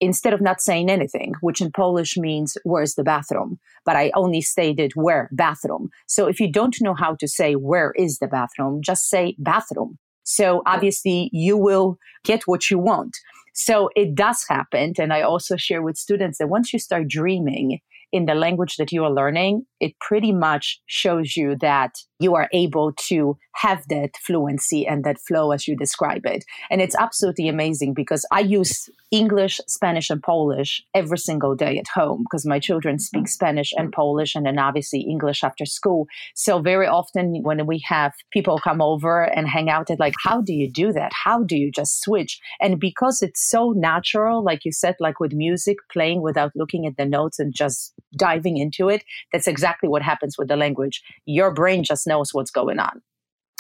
instead 0.00 0.32
of 0.32 0.40
not 0.40 0.60
saying 0.60 0.90
anything, 0.90 1.34
which 1.40 1.60
in 1.60 1.72
Polish 1.72 2.16
means 2.16 2.56
where's 2.64 2.94
the 2.94 3.04
bathroom, 3.04 3.58
but 3.84 3.96
I 3.96 4.12
only 4.14 4.40
stated 4.40 4.92
where 4.94 5.28
bathroom. 5.32 5.90
So 6.06 6.26
if 6.26 6.40
you 6.40 6.50
don't 6.50 6.76
know 6.80 6.94
how 6.94 7.16
to 7.16 7.28
say 7.28 7.54
where 7.54 7.92
is 7.96 8.18
the 8.18 8.28
bathroom, 8.28 8.80
just 8.82 9.08
say 9.08 9.34
bathroom. 9.38 9.98
So 10.28 10.62
obviously 10.66 11.30
you 11.32 11.56
will 11.56 11.96
get 12.22 12.42
what 12.44 12.70
you 12.70 12.78
want. 12.78 13.16
So 13.54 13.88
it 13.96 14.14
does 14.14 14.44
happen. 14.46 14.92
And 14.98 15.10
I 15.10 15.22
also 15.22 15.56
share 15.56 15.80
with 15.80 15.96
students 15.96 16.36
that 16.38 16.50
once 16.50 16.72
you 16.72 16.78
start 16.78 17.08
dreaming 17.08 17.78
in 18.12 18.26
the 18.26 18.34
language 18.34 18.76
that 18.76 18.92
you 18.92 19.04
are 19.04 19.10
learning, 19.10 19.64
it 19.80 19.98
pretty 20.00 20.32
much 20.32 20.80
shows 20.86 21.34
you 21.34 21.56
that 21.60 21.92
you 22.18 22.34
are 22.34 22.48
able 22.52 22.92
to 23.08 23.36
have 23.54 23.82
that 23.88 24.10
fluency 24.24 24.86
and 24.86 25.04
that 25.04 25.18
flow 25.26 25.50
as 25.50 25.66
you 25.66 25.76
describe 25.76 26.24
it. 26.24 26.44
And 26.70 26.80
it's 26.80 26.94
absolutely 26.96 27.48
amazing 27.48 27.94
because 27.94 28.24
I 28.30 28.40
use 28.40 28.88
English, 29.10 29.60
Spanish, 29.66 30.10
and 30.10 30.22
Polish 30.22 30.82
every 30.94 31.18
single 31.18 31.54
day 31.54 31.78
at 31.78 31.88
home 31.92 32.24
because 32.24 32.46
my 32.46 32.58
children 32.58 32.98
speak 32.98 33.26
Spanish 33.26 33.72
and 33.76 33.92
Polish 33.92 34.34
and 34.34 34.46
then 34.46 34.58
obviously 34.58 35.00
English 35.00 35.42
after 35.42 35.64
school. 35.64 36.06
So 36.34 36.60
very 36.60 36.86
often 36.86 37.42
when 37.42 37.66
we 37.66 37.82
have 37.86 38.12
people 38.32 38.58
come 38.58 38.80
over 38.80 39.22
and 39.22 39.48
hang 39.48 39.70
out, 39.70 39.90
it's 39.90 39.98
like, 39.98 40.14
how 40.22 40.40
do 40.40 40.52
you 40.52 40.70
do 40.70 40.92
that? 40.92 41.12
How 41.12 41.42
do 41.42 41.56
you 41.56 41.70
just 41.72 42.02
switch? 42.02 42.40
And 42.60 42.78
because 42.78 43.22
it's 43.22 43.48
so 43.48 43.72
natural, 43.72 44.44
like 44.44 44.64
you 44.64 44.72
said, 44.72 44.96
like 45.00 45.20
with 45.20 45.32
music, 45.32 45.78
playing 45.92 46.22
without 46.22 46.52
looking 46.54 46.86
at 46.86 46.96
the 46.96 47.06
notes 47.06 47.38
and 47.38 47.54
just 47.54 47.94
diving 48.16 48.58
into 48.58 48.88
it, 48.88 49.04
that's 49.32 49.48
exactly 49.48 49.88
what 49.88 50.02
happens 50.02 50.36
with 50.38 50.48
the 50.48 50.56
language. 50.56 51.02
Your 51.24 51.52
brain 51.52 51.82
just 51.82 52.06
knows 52.08 52.34
what's 52.34 52.50
going 52.50 52.78
on. 52.78 53.02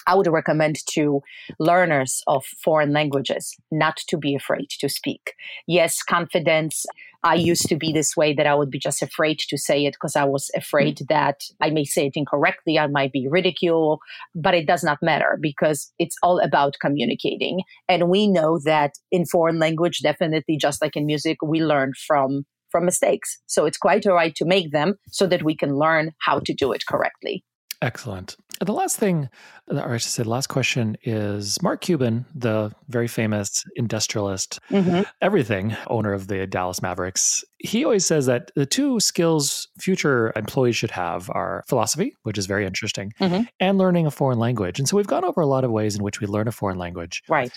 I 0.08 0.14
would 0.14 0.26
recommend 0.26 0.76
to 0.94 1.20
learners 1.58 2.22
of 2.26 2.44
foreign 2.64 2.94
languages 2.94 3.54
not 3.70 3.98
to 4.08 4.16
be 4.16 4.34
afraid 4.34 4.70
to 4.80 4.88
speak. 4.88 5.34
Yes, 5.66 6.02
confidence. 6.02 6.86
I 7.22 7.34
used 7.34 7.68
to 7.68 7.76
be 7.76 7.92
this 7.92 8.16
way 8.16 8.32
that 8.32 8.46
I 8.46 8.54
would 8.54 8.70
be 8.70 8.78
just 8.78 9.02
afraid 9.02 9.38
to 9.40 9.58
say 9.58 9.84
it 9.84 9.94
because 9.94 10.16
I 10.16 10.24
was 10.24 10.50
afraid 10.56 10.98
mm. 10.98 11.08
that 11.08 11.42
I 11.60 11.70
may 11.70 11.84
say 11.84 12.06
it 12.06 12.16
incorrectly, 12.16 12.78
I 12.78 12.86
might 12.86 13.12
be 13.12 13.28
ridiculed, 13.28 13.98
but 14.34 14.54
it 14.54 14.66
does 14.66 14.82
not 14.82 15.02
matter 15.02 15.36
because 15.40 15.92
it's 15.98 16.16
all 16.22 16.38
about 16.38 16.76
communicating. 16.80 17.60
And 17.88 18.08
we 18.08 18.28
know 18.28 18.60
that 18.64 18.92
in 19.10 19.26
foreign 19.26 19.58
language, 19.58 19.98
definitely 20.02 20.56
just 20.56 20.80
like 20.80 20.96
in 20.96 21.04
music, 21.04 21.38
we 21.42 21.60
learn 21.60 21.92
from 22.06 22.46
from 22.70 22.84
mistakes. 22.84 23.38
So 23.46 23.64
it's 23.64 23.78
quite 23.78 24.06
all 24.06 24.14
right 24.14 24.34
to 24.34 24.44
make 24.44 24.72
them 24.72 24.94
so 25.08 25.26
that 25.26 25.42
we 25.42 25.56
can 25.56 25.76
learn 25.76 26.12
how 26.20 26.38
to 26.40 26.54
do 26.54 26.72
it 26.72 26.84
correctly. 26.86 27.42
Excellent. 27.80 28.36
The 28.60 28.72
last 28.72 28.96
thing, 28.96 29.28
or 29.68 29.94
I 29.94 29.98
should 29.98 30.10
say, 30.10 30.24
the 30.24 30.28
last 30.28 30.48
question 30.48 30.96
is 31.04 31.62
Mark 31.62 31.80
Cuban, 31.80 32.26
the 32.34 32.72
very 32.88 33.06
famous 33.06 33.64
industrialist, 33.76 34.58
mm-hmm. 34.68 35.02
everything 35.22 35.76
owner 35.86 36.12
of 36.12 36.26
the 36.26 36.44
Dallas 36.46 36.82
Mavericks. 36.82 37.44
He 37.58 37.84
always 37.84 38.04
says 38.04 38.26
that 38.26 38.50
the 38.56 38.66
two 38.66 38.98
skills 38.98 39.68
future 39.78 40.32
employees 40.34 40.74
should 40.74 40.90
have 40.90 41.30
are 41.30 41.62
philosophy, 41.68 42.16
which 42.24 42.36
is 42.36 42.46
very 42.46 42.66
interesting, 42.66 43.12
mm-hmm. 43.20 43.42
and 43.60 43.78
learning 43.78 44.06
a 44.06 44.10
foreign 44.10 44.40
language. 44.40 44.80
And 44.80 44.88
so 44.88 44.96
we've 44.96 45.06
gone 45.06 45.24
over 45.24 45.40
a 45.40 45.46
lot 45.46 45.62
of 45.62 45.70
ways 45.70 45.94
in 45.94 46.02
which 46.02 46.20
we 46.20 46.26
learn 46.26 46.48
a 46.48 46.52
foreign 46.52 46.78
language. 46.78 47.22
Right. 47.28 47.52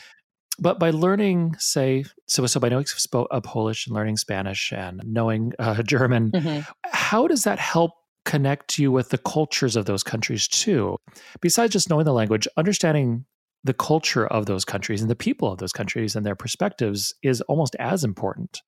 But 0.59 0.77
by 0.77 0.91
learning, 0.91 1.55
say, 1.57 2.05
so 2.27 2.45
so 2.45 2.59
by 2.59 2.69
knowing 2.69 2.85
a 3.31 3.41
Polish 3.41 3.87
and 3.87 3.95
learning 3.95 4.17
Spanish 4.17 4.71
and 4.71 5.01
knowing 5.03 5.53
uh, 5.57 5.81
German, 5.87 6.31
mm-hmm. 6.31 6.61
how 6.85 7.27
does 7.27 7.45
that 7.45 7.57
help 7.57 7.93
connect 8.25 8.77
you 8.79 8.91
with 8.91 9.09
the 9.09 9.17
cultures 9.17 9.75
of 9.75 9.85
those 9.85 10.03
countries 10.03 10.47
too. 10.47 10.97
Besides 11.41 11.73
just 11.73 11.89
knowing 11.89 12.05
the 12.05 12.13
language, 12.13 12.47
understanding 12.57 13.25
the 13.63 13.73
culture 13.73 14.25
of 14.27 14.47
those 14.47 14.65
countries 14.65 15.01
and 15.01 15.09
the 15.09 15.15
people 15.15 15.51
of 15.51 15.59
those 15.59 15.71
countries 15.71 16.15
and 16.15 16.25
their 16.25 16.35
perspectives 16.35 17.13
is 17.21 17.41
almost 17.41 17.75
as 17.79 18.03
important, 18.03 18.61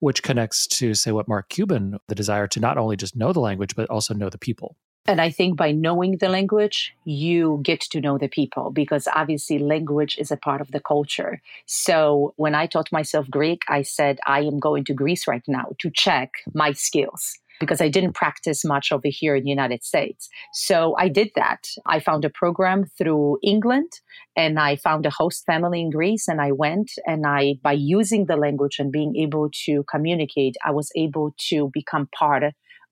which 0.00 0.22
connects 0.22 0.66
to, 0.66 0.94
say, 0.94 1.12
what 1.12 1.28
Mark 1.28 1.48
Cuban, 1.48 1.98
the 2.08 2.14
desire 2.14 2.46
to 2.48 2.60
not 2.60 2.76
only 2.76 2.96
just 2.96 3.16
know 3.16 3.32
the 3.32 3.40
language, 3.40 3.74
but 3.74 3.88
also 3.88 4.12
know 4.12 4.28
the 4.28 4.38
people. 4.38 4.76
And 5.06 5.20
I 5.20 5.30
think 5.30 5.58
by 5.58 5.70
knowing 5.70 6.16
the 6.16 6.30
language, 6.30 6.94
you 7.04 7.60
get 7.62 7.80
to 7.82 8.00
know 8.00 8.16
the 8.16 8.28
people 8.28 8.70
because 8.70 9.06
obviously 9.14 9.58
language 9.58 10.16
is 10.18 10.30
a 10.30 10.36
part 10.36 10.62
of 10.62 10.70
the 10.70 10.80
culture. 10.80 11.42
So 11.66 12.32
when 12.36 12.54
I 12.54 12.66
taught 12.66 12.90
myself 12.90 13.28
Greek, 13.30 13.62
I 13.68 13.82
said, 13.82 14.18
I 14.26 14.40
am 14.40 14.58
going 14.58 14.84
to 14.84 14.94
Greece 14.94 15.28
right 15.28 15.42
now 15.46 15.72
to 15.80 15.90
check 15.90 16.32
my 16.54 16.72
skills 16.72 17.38
because 17.64 17.80
I 17.80 17.88
didn't 17.88 18.14
practice 18.14 18.64
much 18.64 18.92
over 18.92 19.08
here 19.08 19.34
in 19.34 19.44
the 19.44 19.50
United 19.50 19.82
States. 19.84 20.28
So 20.52 20.94
I 20.98 21.08
did 21.08 21.30
that. 21.36 21.66
I 21.86 22.00
found 22.00 22.24
a 22.24 22.30
program 22.30 22.84
through 22.98 23.38
England 23.42 23.90
and 24.36 24.58
I 24.58 24.76
found 24.76 25.06
a 25.06 25.10
host 25.10 25.44
family 25.46 25.80
in 25.80 25.90
Greece 25.90 26.28
and 26.28 26.40
I 26.40 26.52
went 26.52 26.90
and 27.06 27.26
I, 27.26 27.54
by 27.62 27.72
using 27.72 28.26
the 28.26 28.36
language 28.36 28.76
and 28.78 28.92
being 28.92 29.16
able 29.16 29.48
to 29.66 29.84
communicate, 29.90 30.56
I 30.64 30.70
was 30.70 30.90
able 30.96 31.34
to 31.50 31.70
become 31.72 32.08
part 32.18 32.44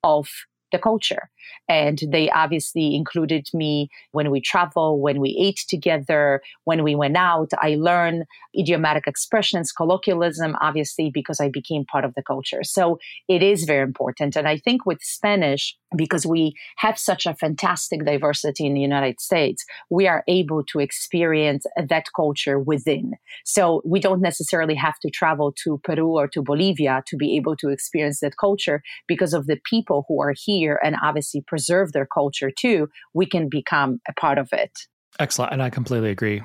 of 0.02 0.28
the 0.72 0.78
culture. 0.78 1.30
And 1.68 2.00
they 2.10 2.30
obviously 2.30 2.94
included 2.94 3.48
me 3.54 3.88
when 4.12 4.30
we 4.30 4.40
travel, 4.40 5.00
when 5.00 5.20
we 5.20 5.36
ate 5.40 5.64
together, 5.68 6.42
when 6.64 6.82
we 6.82 6.94
went 6.94 7.16
out. 7.16 7.50
I 7.60 7.76
learned 7.78 8.24
idiomatic 8.58 9.06
expressions, 9.06 9.72
colloquialism, 9.72 10.56
obviously, 10.60 11.10
because 11.12 11.40
I 11.40 11.48
became 11.48 11.84
part 11.84 12.04
of 12.04 12.14
the 12.14 12.22
culture. 12.22 12.62
So 12.62 12.98
it 13.28 13.42
is 13.42 13.64
very 13.64 13.82
important. 13.82 14.36
And 14.36 14.46
I 14.46 14.58
think 14.58 14.86
with 14.86 15.02
Spanish, 15.02 15.76
because 15.96 16.26
we 16.26 16.54
have 16.76 16.98
such 16.98 17.26
a 17.26 17.34
fantastic 17.34 18.04
diversity 18.04 18.66
in 18.66 18.74
the 18.74 18.80
United 18.80 19.20
States, 19.20 19.64
we 19.90 20.06
are 20.06 20.24
able 20.28 20.62
to 20.64 20.78
experience 20.80 21.66
that 21.76 22.06
culture 22.14 22.58
within. 22.58 23.14
So 23.44 23.82
we 23.84 24.00
don't 24.00 24.20
necessarily 24.20 24.74
have 24.74 24.98
to 25.00 25.10
travel 25.10 25.52
to 25.64 25.80
Peru 25.84 26.16
or 26.18 26.28
to 26.28 26.42
Bolivia 26.42 27.02
to 27.06 27.16
be 27.16 27.36
able 27.36 27.56
to 27.56 27.68
experience 27.68 28.20
that 28.20 28.36
culture 28.36 28.82
because 29.06 29.34
of 29.34 29.46
the 29.46 29.58
people 29.64 30.04
who 30.08 30.20
are 30.20 30.34
here 30.36 30.80
and 30.82 30.96
obviously 31.02 31.31
preserve 31.40 31.92
their 31.92 32.06
culture 32.06 32.50
too. 32.50 32.88
We 33.14 33.26
can 33.26 33.48
become 33.48 34.00
a 34.08 34.12
part 34.12 34.38
of 34.38 34.48
it. 34.52 34.72
Excellent. 35.18 35.52
And 35.52 35.62
I 35.62 35.70
completely 35.70 36.10
agree 36.10 36.42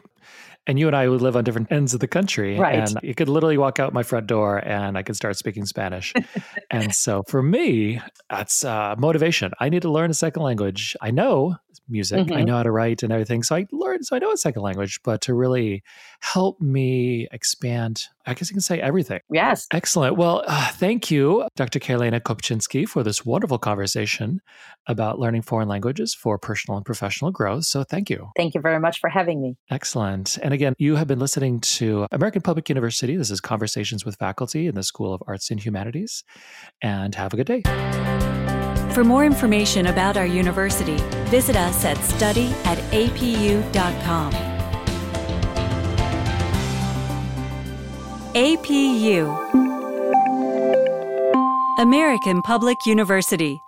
and 0.67 0.77
you 0.77 0.87
and 0.87 0.95
I 0.95 1.07
would 1.07 1.21
live 1.21 1.35
on 1.35 1.43
different 1.45 1.71
ends 1.71 1.93
of 1.93 2.01
the 2.01 2.07
country. 2.07 2.59
Right. 2.59 2.79
And 2.79 2.99
you 3.01 3.15
could 3.15 3.29
literally 3.29 3.57
walk 3.57 3.79
out 3.79 3.93
my 3.93 4.03
front 4.03 4.27
door 4.27 4.57
and 4.57 4.97
I 4.97 5.03
could 5.03 5.15
start 5.15 5.37
speaking 5.37 5.65
Spanish. 5.65 6.13
and 6.71 6.93
so 6.93 7.23
for 7.29 7.41
me, 7.41 8.01
that's 8.29 8.65
uh, 8.65 8.95
motivation. 8.97 9.53
I 9.59 9.69
need 9.69 9.81
to 9.83 9.89
learn 9.89 10.11
a 10.11 10.13
second 10.13 10.43
language. 10.43 10.95
I 11.01 11.11
know 11.11 11.55
music, 11.89 12.19
mm-hmm. 12.19 12.33
I 12.33 12.43
know 12.43 12.57
how 12.57 12.63
to 12.63 12.71
write 12.71 13.03
and 13.03 13.11
everything. 13.11 13.43
So 13.43 13.55
I 13.55 13.67
learned, 13.71 14.05
so 14.05 14.15
I 14.15 14.19
know 14.19 14.31
a 14.31 14.37
second 14.37 14.61
language, 14.61 14.99
but 15.03 15.21
to 15.21 15.33
really 15.33 15.83
help 16.21 16.59
me 16.59 17.27
expand, 17.31 18.05
I 18.25 18.33
guess 18.33 18.49
you 18.49 18.53
can 18.53 18.61
say 18.61 18.79
everything. 18.79 19.19
Yes. 19.29 19.67
Excellent. 19.71 20.17
Well, 20.17 20.43
uh, 20.47 20.69
thank 20.71 21.09
you, 21.11 21.47
Dr. 21.55 21.79
Kaylena 21.79 22.19
Kopczynski, 22.19 22.87
for 22.87 23.03
this 23.03 23.25
wonderful 23.25 23.57
conversation 23.57 24.41
about 24.87 25.19
learning 25.19 25.43
foreign 25.43 25.67
languages 25.67 26.13
for 26.13 26.37
personal 26.37 26.77
and 26.77 26.85
professional 26.85 27.31
growth. 27.31 27.65
So 27.65 27.83
thank 27.83 28.09
you. 28.09 28.29
Thank 28.35 28.55
you 28.55 28.61
very 28.61 28.79
much 28.79 28.99
for 28.99 29.09
having 29.09 29.41
me. 29.41 29.57
Excellent. 29.69 30.37
And 30.41 30.53
again, 30.53 30.73
you 30.77 30.95
have 30.95 31.07
been 31.07 31.19
listening 31.19 31.59
to 31.61 32.07
American 32.11 32.41
Public 32.41 32.69
University. 32.69 33.15
This 33.15 33.31
is 33.31 33.41
Conversations 33.41 34.05
with 34.05 34.15
Faculty 34.15 34.67
in 34.67 34.75
the 34.75 34.83
School 34.83 35.13
of 35.13 35.23
Arts 35.27 35.51
and 35.51 35.63
Humanities. 35.63 36.23
And 36.81 37.15
have 37.15 37.33
a 37.33 37.37
good 37.37 37.47
day. 37.47 38.36
For 38.97 39.03
more 39.03 39.25
information 39.25 39.85
about 39.85 40.17
our 40.17 40.25
university, 40.25 40.97
visit 41.29 41.55
us 41.55 41.85
at 41.85 41.97
study 41.97 42.47
at 42.65 42.79
apu.com. 42.91 44.33
APU 48.33 49.27
American 51.77 52.41
Public 52.41 52.87
University 52.87 53.61